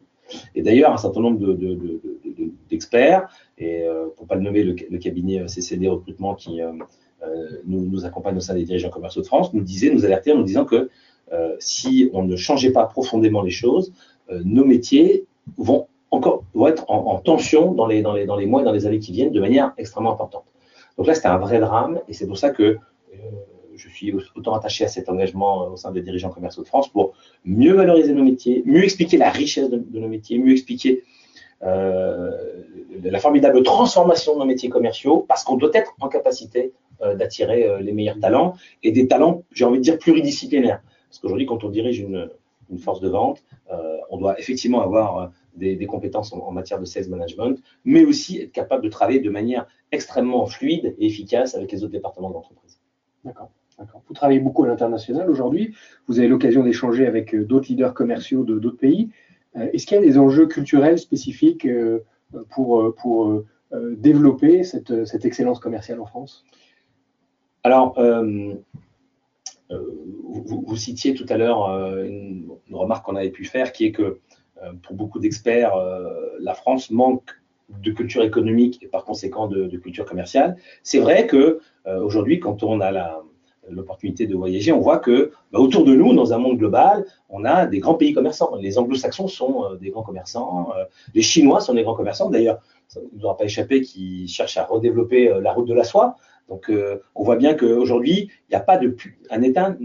Et 0.55 0.63
d'ailleurs, 0.63 0.93
un 0.93 0.97
certain 0.97 1.21
nombre 1.21 1.39
d'experts, 2.69 3.29
et 3.59 3.83
euh, 3.83 4.07
pour 4.17 4.25
ne 4.25 4.29
pas 4.29 4.35
le 4.37 4.43
nommer, 4.43 4.63
le, 4.63 4.99
cabinet 4.99 5.41
euh, 5.41 5.47
CCD 5.47 5.89
recrutement 5.89 6.35
qui 6.35 6.61
euh, 6.61 6.73
nous, 7.67 8.05
accompagne 8.05 8.37
au 8.37 8.41
sein 8.41 8.55
des 8.55 8.65
dirigeants 8.65 8.91
commerciaux 8.91 9.23
de 9.23 9.27
France, 9.27 9.53
nous 9.53 9.63
disait, 9.63 9.91
nous 9.91 10.05
alertait 10.05 10.33
en 10.33 10.39
nous 10.39 10.45
disant 10.45 10.65
que 10.65 10.91
si 11.61 12.11
on 12.13 12.25
ne 12.25 12.37
changeait 12.37 12.73
pas 12.73 12.85
profondément 12.85 13.41
les 13.41 13.51
choses, 13.51 13.95
nos 14.45 14.67
métiers 14.67 15.25
vont 15.57 15.87
encore 16.11 16.45
vont 16.53 16.67
être 16.67 16.85
en, 16.91 17.19
tension 17.21 17.73
dans 17.73 17.87
les, 17.87 18.03
dans, 18.03 18.13
les, 18.13 18.27
dans 18.27 18.37
les 18.37 18.45
mois 18.45 18.61
et 18.61 18.65
dans 18.67 18.73
les 18.73 18.85
années 18.85 18.99
qui 18.99 19.13
viennent 19.13 19.33
de 19.33 19.41
manière 19.41 19.73
extrêmement 19.79 20.13
importante. 20.13 20.45
Donc 20.99 21.07
là, 21.07 21.15
c'était 21.15 21.29
un 21.29 21.39
vrai 21.39 21.59
drame 21.59 22.01
et 22.07 22.13
c'est 22.13 22.27
pour 22.27 22.37
ça 22.37 22.51
que 22.51 22.77
je 23.77 23.89
suis 23.89 24.13
autant 24.35 24.55
attaché 24.55 24.85
à 24.85 24.89
cet 24.89 25.09
engagement 25.09 25.69
au 25.69 25.77
sein 25.77 25.91
des 25.93 26.03
dirigeants 26.03 26.31
commerciaux 26.31 26.63
de 26.63 26.69
France 26.69 26.89
pour 26.89 27.15
mieux 27.45 27.75
valoriser 27.75 28.13
nos 28.13 28.25
métiers, 28.25 28.63
mieux 28.67 28.85
expliquer 28.85 29.17
la 29.17 29.31
richesse 29.31 29.71
de, 29.71 29.83
nos 29.99 30.09
métiers, 30.09 30.39
mieux 30.39 30.53
expliquer 30.53 31.03
euh, 31.63 32.31
la 33.03 33.19
formidable 33.19 33.63
transformation 33.63 34.35
de 34.35 34.41
nos 34.41 34.45
métiers 34.45 34.69
commerciaux, 34.69 35.25
parce 35.29 35.45
qu'on 35.45 35.57
doit 35.57 35.71
être 35.75 35.95
en 36.01 36.09
capacité 36.09 36.73
euh, 37.03 37.15
d'attirer 37.15 37.69
euh, 37.69 37.81
les 37.81 37.93
meilleurs 37.93 38.19
talents 38.19 38.55
et 38.83 38.91
des 38.93 39.07
talents, 39.07 39.45
j'ai 39.53 39.65
envie 39.65 39.79
de 39.79 39.85
dire, 39.85 39.99
pluridisciplinaires. 39.99 40.83
Parce 41.09 41.21
qu'aujourd'hui, 41.21 41.47
quand 41.47 41.63
on 41.65 41.69
dirige 41.69 42.01
une, 42.01 42.31
force 42.79 43.01
de 43.01 43.09
vente, 43.11 43.45
on 44.09 44.17
doit 44.17 44.39
effectivement 44.41 44.81
avoir 44.81 45.31
des, 45.57 45.85
compétences 45.85 46.33
en, 46.33 46.51
matière 46.53 46.81
de 46.81 46.87
sales 46.87 47.11
management, 47.11 47.63
mais 47.85 48.07
aussi 48.07 48.41
être 48.41 48.53
capable 48.53 48.83
de 48.83 48.89
travailler 48.89 49.21
de 49.21 49.29
manière 49.29 49.67
extrêmement 49.91 50.47
fluide 50.47 50.95
et 50.97 51.05
efficace 51.05 51.55
avec 51.55 51.71
les 51.71 51.85
autres 51.85 51.93
départements 51.93 52.31
de 52.31 52.35
l'entreprise. 52.35 52.81
D'accord. 53.25 53.51
Vous 54.09 54.15
travaillez 54.15 54.41
beaucoup 54.41 54.65
à 54.65 54.69
l'international 54.69 55.31
aujourd'hui. 55.31 55.75
Vous 56.07 56.19
avez 56.19 56.29
l'occasion 56.29 56.63
d'échanger 56.63 57.07
avec 57.07 57.35
euh, 57.35 57.45
d'autres 57.45 57.69
leaders 57.69 57.95
commerciaux 57.95 58.45
de 58.45 58.59
d'autres 58.59 58.79
pays. 58.79 59.11
Euh, 59.57 59.69
est-ce 59.73 59.87
qu'il 59.87 59.97
y 59.97 60.01
a 60.01 60.03
des 60.03 60.19
enjeux 60.19 60.47
culturels 60.47 60.99
spécifiques 60.99 61.67
euh, 61.67 62.05
pour, 62.51 62.95
pour 62.95 63.43
développer 63.99 64.65
cette, 64.65 65.07
cette, 65.07 65.25
excellence 65.25 65.59
commerciale 65.59 66.01
en 66.01 66.07
France? 66.07 66.45
Alors, 67.63 67.95
vous, 69.71 70.77
citiez 70.77 71.15
tout 71.15 71.27
à 71.29 71.37
l'heure 71.37 71.69
une, 72.05 72.49
remarque 72.71 73.05
qu'on 73.05 73.17
avait 73.17 73.31
pu 73.31 73.45
faire 73.45 73.73
qui 73.73 73.85
est 73.87 73.93
que 73.93 74.19
pour 74.83 74.97
beaucoup 74.97 75.19
d'experts, 75.19 75.73
la 76.41 76.55
France 76.55 76.91
manque 76.91 77.39
de 77.83 77.91
culture 77.93 78.23
économique 78.23 78.83
et 78.83 78.89
par 78.89 79.05
conséquent 79.05 79.47
de, 79.47 79.77
culture 79.77 80.07
commerciale. 80.07 80.57
C'est 80.83 81.01
vrai 81.01 81.27
que 81.27 81.61
aujourd'hui, 81.87 82.41
quand 82.41 82.63
on 82.63 82.81
a 82.81 83.22
l'opportunité 83.69 84.27
de 84.27 84.35
voyager, 84.35 84.73
on 84.73 84.81
voit 84.81 84.99
que 84.99 85.33
bah, 85.53 85.59
autour 85.59 85.85
de 85.85 85.95
nous, 85.95 86.15
dans 86.15 86.33
un 86.33 86.39
monde 86.39 86.59
global, 86.59 87.07
on 87.29 87.45
a 87.45 87.67
des 87.67 87.79
grands 87.79 87.95
pays 87.95 88.13
commerçants. 88.13 88.57
Les 88.57 88.79
anglo-saxons 88.79 89.29
sont 89.29 89.75
des 89.81 89.91
grands 89.91 90.03
commerçants, 90.03 90.73
les 91.15 91.23
Chinois 91.23 91.61
sont 91.61 91.75
des 91.75 91.83
grands 91.83 91.95
commerçants. 91.95 92.29
D'ailleurs, 92.29 92.61
ça 92.89 93.01
ne 93.01 93.07
nous 93.17 93.25
aura 93.25 93.37
pas 93.37 93.45
échappé 93.45 93.81
qu'ils 93.81 94.29
cherchent 94.29 94.57
à 94.57 94.65
redévelopper 94.65 95.33
la 95.41 95.53
route 95.53 95.69
de 95.69 95.75
la 95.75 95.85
soie. 95.85 96.17
Donc, 96.49 96.71
on 97.15 97.23
voit 97.23 97.37
bien 97.37 97.55
qu'aujourd'hui, 97.55 98.31
il 98.49 98.51
n'y 98.51 98.57
a 98.57 98.61
pas 98.61 98.79
de 98.79 98.97
un 99.31 99.43
État 99.43 99.77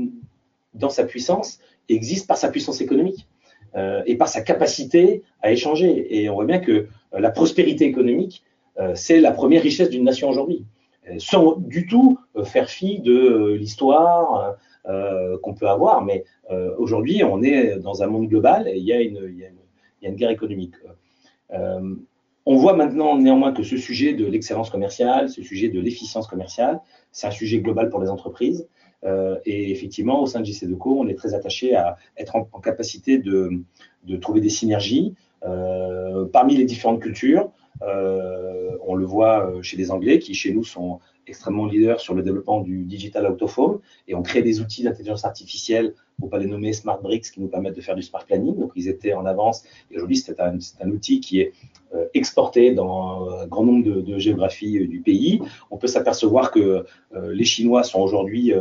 dans 0.74 0.90
sa 0.90 1.04
puissance 1.04 1.60
existe 1.90 2.28
par 2.28 2.38
sa 2.38 2.50
puissance 2.50 2.82
économique 2.82 3.28
euh, 3.76 4.02
et 4.06 4.16
par 4.16 4.28
sa 4.28 4.42
capacité 4.42 5.24
à 5.42 5.52
échanger. 5.52 6.22
Et 6.22 6.30
on 6.30 6.36
voit 6.36 6.46
bien 6.46 6.60
que 6.60 6.72
euh, 6.72 6.88
la 7.20 7.32
prospérité 7.32 7.86
économique, 7.86 8.44
euh, 8.80 8.94
c'est 8.96 9.20
la 9.20 9.32
première 9.32 9.64
richesse 9.64 9.90
d'une 9.90 10.04
nation 10.04 10.30
aujourd'hui, 10.30 10.66
sans 11.18 11.56
du 11.58 11.88
tout 11.88 12.20
faire 12.44 12.70
fi 12.70 13.00
de 13.00 13.54
l'histoire 13.54 14.56
qu'on 15.42 15.54
peut 15.54 15.68
avoir. 15.68 16.04
Mais 16.04 16.24
aujourd'hui, 16.78 17.24
on 17.24 17.42
est 17.44 17.78
dans 17.80 18.04
un 18.04 18.08
monde 18.08 18.28
global 18.28 18.68
et 18.68 18.78
il 18.78 18.86
y 18.86 18.94
a 18.94 19.02
une, 19.02 20.16
guerre 20.16 20.32
économique. 20.32 20.76
On 22.50 22.56
voit 22.56 22.78
maintenant 22.78 23.18
néanmoins 23.18 23.52
que 23.52 23.62
ce 23.62 23.76
sujet 23.76 24.14
de 24.14 24.26
l'excellence 24.26 24.70
commerciale, 24.70 25.30
ce 25.30 25.42
sujet 25.44 25.68
de 25.68 25.82
l'efficience 25.82 26.28
commerciale, 26.28 26.80
c'est 27.12 27.28
un 27.28 27.32
sujet 27.32 27.60
global 27.60 27.90
pour 27.90 28.00
les 28.00 28.10
entreprises. 28.10 28.70
Euh, 29.04 29.38
et 29.46 29.70
effectivement, 29.70 30.22
au 30.22 30.28
sein 30.28 30.40
de 30.40 30.46
JC2Co, 30.46 30.98
on 30.98 31.10
est 31.10 31.16
très 31.16 31.34
attaché 31.34 31.76
à 31.76 31.98
être 32.16 32.38
en, 32.38 32.46
capacité 32.62 33.18
de, 33.18 33.64
trouver 34.22 34.40
des 34.40 34.48
synergies 34.48 35.14
euh, 35.44 36.26
parmi 36.32 36.56
les 36.56 36.64
différentes 36.64 37.02
cultures. 37.02 37.52
Euh, 37.82 38.78
on 38.86 38.96
le 38.96 39.06
voit 39.06 39.52
chez 39.62 39.78
les 39.78 39.92
Anglais 39.92 40.20
qui, 40.20 40.34
chez 40.34 40.54
nous, 40.54 40.64
sont 40.64 41.00
extrêmement 41.28 41.66
leaders 41.66 42.00
sur 42.00 42.14
le 42.14 42.24
développement 42.24 42.62
du 42.62 42.86
digital 42.86 43.26
home 43.58 43.80
et 44.08 44.16
on 44.16 44.22
crée 44.22 44.42
des 44.42 44.62
outils 44.62 44.84
d'intelligence 44.84 45.26
artificielle, 45.26 45.94
pour 46.20 46.30
pas 46.30 46.40
les 46.40 46.48
nommer 46.48 46.72
Smart 46.74 47.02
Bricks, 47.02 47.32
qui 47.32 47.42
nous 47.42 47.50
permettent 47.50 47.76
de 47.76 47.82
faire 47.82 47.96
du 47.96 48.02
smart 48.02 48.26
planning. 48.26 48.58
Donc, 48.58 48.72
ils 48.76 48.88
étaient 48.88 49.14
en 49.14 49.26
avance 49.26 49.64
et 49.92 49.98
aujourd'hui, 49.98 50.18
c'est 50.18 50.40
un, 50.40 50.58
un, 50.80 50.90
outil 50.90 51.20
qui 51.20 51.42
est 51.42 51.54
exporté 52.14 52.74
dans 52.74 53.30
un 53.42 53.48
grand 53.48 53.66
nombre 53.66 53.84
de, 53.84 54.18
géographies 54.18 54.88
du 54.88 55.02
pays. 55.02 55.42
On 55.70 55.78
peut 55.78 55.88
s'apercevoir 55.88 56.52
que 56.52 56.86
les 57.14 57.46
Chinois 57.46 57.84
sont 57.84 58.00
aujourd'hui 58.00 58.54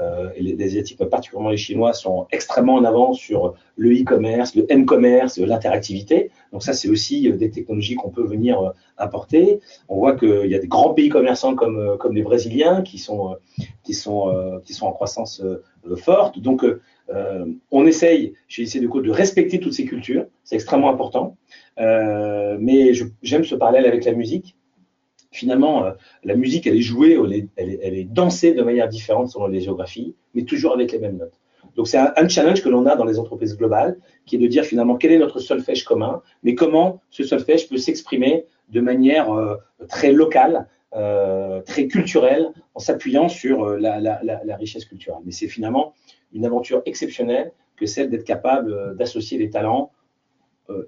euh, 0.00 0.30
et 0.34 0.42
les, 0.42 0.64
Asiatiques, 0.64 0.98
particulièrement 1.04 1.50
les 1.50 1.56
Chinois, 1.56 1.92
sont 1.92 2.26
extrêmement 2.32 2.74
en 2.74 2.84
avance 2.84 3.18
sur 3.18 3.54
le 3.76 3.92
e-commerce, 3.92 4.54
le 4.54 4.66
m-commerce, 4.68 5.38
l'interactivité. 5.38 6.30
Donc 6.52 6.62
ça, 6.62 6.72
c'est 6.72 6.88
aussi 6.88 7.28
euh, 7.28 7.36
des 7.36 7.50
technologies 7.50 7.96
qu'on 7.96 8.10
peut 8.10 8.24
venir 8.24 8.60
euh, 8.60 8.70
importer. 8.98 9.60
On 9.88 9.96
voit 9.96 10.16
qu'il 10.16 10.46
y 10.46 10.54
a 10.54 10.58
des 10.58 10.68
grands 10.68 10.94
pays 10.94 11.08
commerçants 11.08 11.54
comme, 11.54 11.98
les 12.12 12.22
Brésiliens 12.22 12.82
qui 12.82 12.98
sont 12.98 13.36
en 14.80 14.92
croissance 14.92 15.42
forte. 15.96 16.38
Donc, 16.38 16.64
on 17.70 17.86
essaye 17.86 18.34
chez 18.46 18.62
ICDeco 18.62 19.00
de 19.00 19.10
respecter 19.10 19.58
toutes 19.58 19.72
ces 19.72 19.84
cultures. 19.84 20.26
C'est 20.44 20.56
extrêmement 20.56 20.90
important. 20.90 21.36
mais 21.78 22.92
j'aime 23.22 23.44
ce 23.44 23.54
parallèle 23.54 23.86
avec 23.86 24.04
la 24.04 24.12
musique 24.12 24.56
finalement, 25.30 25.84
euh, 25.84 25.92
la 26.24 26.34
musique, 26.34 26.66
elle 26.66 26.76
est 26.76 26.82
jouée, 26.82 27.18
elle 27.56 27.94
est, 27.94 28.04
dansée 28.04 28.52
de 28.52 28.62
manière 28.62 28.88
différente 28.88 29.28
selon 29.28 29.46
les 29.46 29.60
géographies, 29.60 30.14
mais 30.34 30.42
toujours 30.44 30.72
avec 30.72 30.92
les 30.92 30.98
mêmes 30.98 31.16
notes. 31.16 31.40
Donc 31.76 31.86
c'est 31.86 31.98
un, 31.98 32.28
challenge 32.28 32.62
que 32.62 32.68
l'on 32.68 32.86
a 32.86 32.96
dans 32.96 33.04
les 33.04 33.18
entreprises 33.18 33.56
globales, 33.56 33.98
qui 34.26 34.36
est 34.36 34.38
de 34.38 34.46
dire 34.46 34.64
finalement 34.64 34.96
quel 34.96 35.12
est 35.12 35.18
notre 35.18 35.38
solfège 35.38 35.84
commun, 35.84 36.22
mais 36.42 36.54
comment 36.54 37.00
ce 37.10 37.22
solfège 37.22 37.68
peut 37.68 37.76
s'exprimer 37.76 38.44
de 38.70 38.80
manière 38.80 39.32
euh, 39.32 39.56
très 39.88 40.12
locale, 40.12 40.66
euh, 40.94 41.60
très 41.62 41.86
culturelle, 41.86 42.48
en 42.74 42.80
s'appuyant 42.80 43.28
sur 43.28 43.68
la, 43.76 44.56
richesse 44.58 44.84
culturelle. 44.84 45.22
Mais 45.24 45.32
c'est 45.32 45.48
finalement 45.48 45.94
une 46.32 46.44
aventure 46.44 46.82
exceptionnelle 46.86 47.52
que 47.76 47.86
celle 47.86 48.10
d'être 48.10 48.24
capable 48.24 48.96
d'associer 48.96 49.38
les 49.38 49.50
talents 49.50 49.92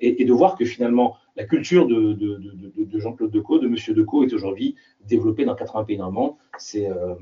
et, 0.00 0.24
de 0.24 0.32
voir 0.32 0.56
que 0.56 0.64
finalement 0.64 1.16
la 1.36 1.44
culture 1.44 1.86
de, 1.86 2.98
Jean-Claude 2.98 3.30
Decaux, 3.30 3.58
de 3.58 3.68
Monsieur 3.68 3.94
Decaux, 3.94 4.24
est 4.24 4.32
aujourd'hui 4.32 4.76
développée 5.06 5.44
dans 5.44 5.54
80 5.54 5.84
pays 5.84 5.96
dans 5.96 6.06
le 6.06 6.12
monde. 6.12 6.34
C'est 6.58 6.88
euh, 6.88 7.14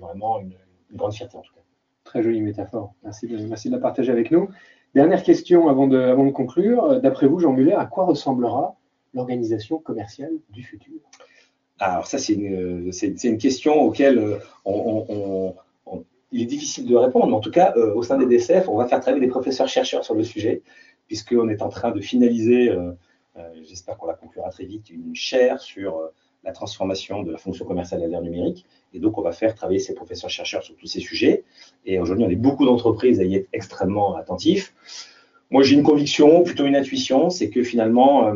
vraiment 0.00 0.40
une, 0.40 0.54
grande 0.92 1.12
fierté 1.12 1.36
en 1.36 1.40
tout 1.40 1.54
cas. 1.54 1.60
Très 2.04 2.22
jolie 2.22 2.40
métaphore. 2.40 2.94
Merci 3.02 3.26
de, 3.26 3.38
merci 3.46 3.68
de 3.68 3.74
la 3.74 3.80
partager 3.80 4.12
avec 4.12 4.30
nous. 4.30 4.48
Dernière 4.94 5.22
question 5.22 5.68
avant 5.68 5.88
de, 5.88 5.98
avant 5.98 6.24
de 6.24 6.30
conclure. 6.30 7.00
D'après 7.00 7.26
vous, 7.26 7.40
Jean 7.40 7.52
Muller, 7.52 7.72
à 7.72 7.86
quoi 7.86 8.04
ressemblera 8.04 8.76
l'organisation 9.12 9.78
commerciale 9.78 10.32
du 10.50 10.62
futur? 10.62 11.00
Alors 11.80 12.06
ça, 12.06 12.18
c'est 12.18 12.34
une, 12.34 12.92
une, 13.24 13.38
question 13.38 13.80
auquel 13.80 14.18
euh, 14.18 14.38
on, 14.64 15.54
il 16.34 16.42
est 16.42 16.46
difficile 16.46 16.86
de 16.86 16.96
répondre. 16.96 17.28
Mais 17.28 17.34
en 17.34 17.40
tout 17.40 17.50
cas, 17.50 17.72
euh, 17.76 17.94
au 17.94 18.02
sein 18.02 18.18
des 18.18 18.26
DCF, 18.26 18.68
on 18.68 18.76
va 18.76 18.86
faire 18.86 19.00
travailler 19.00 19.24
des 19.24 19.30
professeurs-chercheurs 19.30 20.04
sur 20.04 20.14
le 20.14 20.24
sujet, 20.24 20.62
puisqu'on 21.06 21.48
est 21.48 21.62
en 21.62 21.68
train 21.68 21.92
de 21.92 22.00
finaliser 22.00 22.70
euh, 22.70 22.92
j'espère 23.62 23.96
qu'on 23.96 24.06
la 24.06 24.14
conclura 24.14 24.50
très 24.50 24.64
vite, 24.64 24.90
une 24.90 25.14
chaire 25.14 25.60
sur 25.60 25.98
euh, 25.98 26.08
la 26.44 26.52
transformation 26.52 27.22
de 27.22 27.32
la 27.32 27.38
fonction 27.38 27.64
commerciale 27.64 28.02
à 28.02 28.06
l'ère 28.06 28.22
numérique. 28.22 28.66
Et 28.92 29.00
donc, 29.00 29.18
on 29.18 29.22
va 29.22 29.32
faire 29.32 29.54
travailler 29.54 29.78
ces 29.78 29.94
professeurs-chercheurs 29.94 30.62
sur 30.62 30.76
tous 30.76 30.86
ces 30.86 31.00
sujets. 31.00 31.44
Et 31.84 31.98
aujourd'hui, 31.98 32.24
on 32.24 32.30
est 32.30 32.36
beaucoup 32.36 32.64
d'entreprises 32.64 33.20
à 33.20 33.24
y 33.24 33.34
être 33.34 33.48
extrêmement 33.52 34.16
attentifs. 34.16 34.74
Moi, 35.50 35.62
j'ai 35.62 35.74
une 35.74 35.82
conviction, 35.82 36.42
plutôt 36.42 36.66
une 36.66 36.76
intuition, 36.76 37.30
c'est 37.30 37.50
que 37.50 37.62
finalement, 37.62 38.32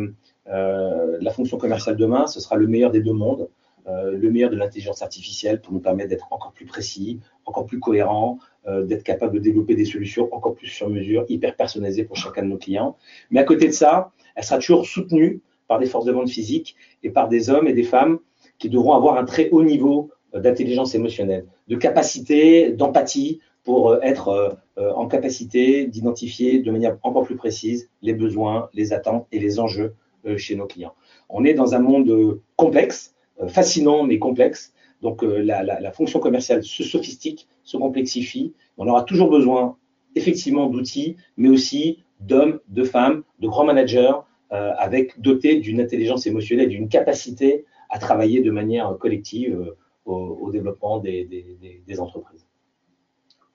euh, 0.48 1.18
la 1.20 1.30
fonction 1.30 1.58
commerciale 1.58 1.96
demain, 1.96 2.26
ce 2.26 2.40
sera 2.40 2.56
le 2.56 2.66
meilleur 2.66 2.90
des 2.90 3.00
deux 3.00 3.12
mondes. 3.12 3.48
Le 3.88 4.30
meilleur 4.30 4.50
de 4.50 4.56
l'intelligence 4.56 5.00
artificielle 5.02 5.60
pour 5.60 5.72
nous 5.72 5.80
permettre 5.80 6.10
d'être 6.10 6.26
encore 6.30 6.52
plus 6.52 6.66
précis, 6.66 7.20
encore 7.46 7.64
plus 7.64 7.80
cohérent, 7.80 8.38
d'être 8.66 9.02
capable 9.02 9.34
de 9.34 9.38
développer 9.38 9.74
des 9.74 9.86
solutions 9.86 10.28
encore 10.32 10.54
plus 10.54 10.66
sur 10.66 10.90
mesure, 10.90 11.24
hyper 11.28 11.56
personnalisées 11.56 12.04
pour 12.04 12.16
chacun 12.16 12.42
de 12.42 12.48
nos 12.48 12.58
clients. 12.58 12.96
Mais 13.30 13.40
à 13.40 13.44
côté 13.44 13.66
de 13.66 13.72
ça, 13.72 14.12
elle 14.34 14.44
sera 14.44 14.58
toujours 14.58 14.86
soutenue 14.86 15.40
par 15.68 15.78
des 15.78 15.86
forces 15.86 16.06
de 16.06 16.12
vente 16.12 16.30
physiques 16.30 16.76
et 17.02 17.10
par 17.10 17.28
des 17.28 17.50
hommes 17.50 17.68
et 17.68 17.72
des 17.72 17.82
femmes 17.82 18.18
qui 18.58 18.68
devront 18.68 18.94
avoir 18.94 19.16
un 19.16 19.24
très 19.24 19.50
haut 19.50 19.62
niveau 19.62 20.10
euh, 20.34 20.40
d'intelligence 20.40 20.94
émotionnelle, 20.94 21.46
de 21.68 21.76
capacité, 21.76 22.72
d'empathie 22.72 23.40
pour 23.62 23.90
euh, 23.90 24.00
être 24.02 24.58
euh, 24.78 24.92
en 24.92 25.06
capacité 25.06 25.86
d'identifier 25.86 26.60
de 26.60 26.70
manière 26.70 26.98
encore 27.02 27.24
plus 27.24 27.36
précise 27.36 27.90
les 28.02 28.14
besoins, 28.14 28.68
les 28.74 28.92
attentes 28.92 29.26
et 29.32 29.38
les 29.38 29.60
enjeux 29.60 29.94
chez 30.36 30.56
nos 30.56 30.66
clients. 30.66 30.94
On 31.30 31.44
est 31.44 31.54
dans 31.54 31.74
un 31.74 31.78
monde 31.78 32.40
complexe, 32.56 33.14
fascinant 33.58 34.04
mais 34.04 34.18
complexe. 34.18 34.72
Donc 35.02 35.22
la, 35.22 35.62
la 35.62 35.92
fonction 35.92 36.18
commerciale 36.18 36.62
se 36.64 36.82
sophistique, 36.82 37.48
se 37.62 37.76
complexifie. 37.76 38.54
On 38.78 38.88
aura 38.88 39.02
toujours 39.04 39.30
besoin 39.30 39.76
effectivement 40.14 40.66
d'outils, 40.66 41.16
mais 41.36 41.48
aussi 41.48 42.02
d'hommes, 42.20 42.60
de 42.68 42.84
femmes, 42.84 43.22
de 43.40 43.48
grands 43.48 43.64
managers 43.64 44.12
euh, 44.52 44.72
avec 44.78 45.20
doté 45.20 45.60
d'une 45.60 45.80
intelligence 45.80 46.26
émotionnelle, 46.26 46.68
d'une 46.68 46.88
capacité 46.88 47.66
à 47.90 47.98
travailler 47.98 48.40
de 48.40 48.50
manière 48.50 48.96
collective 48.98 49.54
euh, 49.54 49.76
au, 50.10 50.50
développement 50.50 50.98
des, 50.98 52.00
entreprises. 52.00 52.46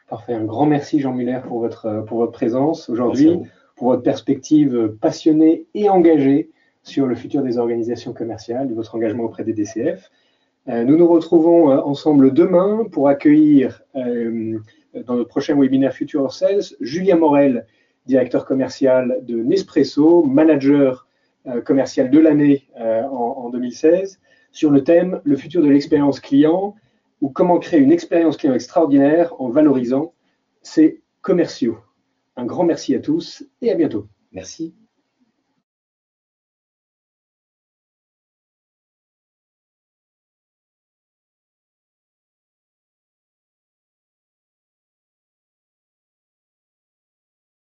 Parfait. 0.08 0.34
Un 0.34 0.46
grand 0.46 0.68
merci, 0.68 1.00
Jean 1.00 1.14
Muller, 1.14 1.40
pour 1.48 1.60
votre, 1.60 2.06
pour 2.08 2.20
votre 2.20 2.32
présence 2.32 2.90
aujourd'hui, 2.90 3.40
pour 3.76 3.88
votre 3.88 4.04
perspective 4.04 4.96
passionnée 5.02 5.66
et 5.74 5.90
engagée 5.90 6.52
sur 6.84 7.08
le 7.08 7.16
futur 7.16 7.42
des 7.42 7.58
organisations 7.58 8.14
commerciales, 8.14 8.68
de 8.68 8.74
votre 8.74 8.96
engagement 8.96 9.24
auprès 9.24 9.44
des 9.44 9.54
DCF. 9.54 10.12
Euh, 10.70 10.84
nous 10.84 10.98
nous 10.98 11.08
retrouvons 11.08 11.70
ensemble 11.72 12.34
demain 12.34 12.86
pour 12.92 13.10
accueillir 13.10 13.82
dans 13.96 15.16
notre 15.16 15.30
prochain 15.30 15.60
webinaire 15.60 15.94
Future 15.94 16.32
Sales 16.32 16.64
Julien 16.80 17.16
Morel, 17.16 17.66
directeur 18.06 18.46
commercial 18.46 19.20
de 19.24 19.42
Nespresso, 19.42 20.24
manager 20.24 21.08
euh, 21.48 21.62
commercial 21.62 22.10
de 22.10 22.20
l'année 22.20 22.70
euh, 22.80 23.04
en, 23.04 23.50
2016, 23.50 24.20
sur 24.52 24.72
le 24.72 24.84
thème 24.84 25.20
Le 25.26 25.36
futur 25.36 25.62
de 25.62 25.68
l'expérience 25.68 26.22
client 26.22 26.76
ou 27.22 27.30
comment 27.30 27.60
créer 27.60 27.82
une 27.82 27.92
expérience 27.92 28.38
client 28.38 28.54
extraordinaire 28.54 29.34
en 29.42 29.50
valorisant 29.50 30.14
ses 30.62 31.02
commerciaux. 31.22 31.78
Un 32.38 32.46
grand 32.46 32.64
merci 32.64 32.96
à 32.96 33.00
tous 33.00 33.44
et 33.62 33.72
à 33.72 33.76
bientôt. 33.76 34.08
Merci. 34.32 34.74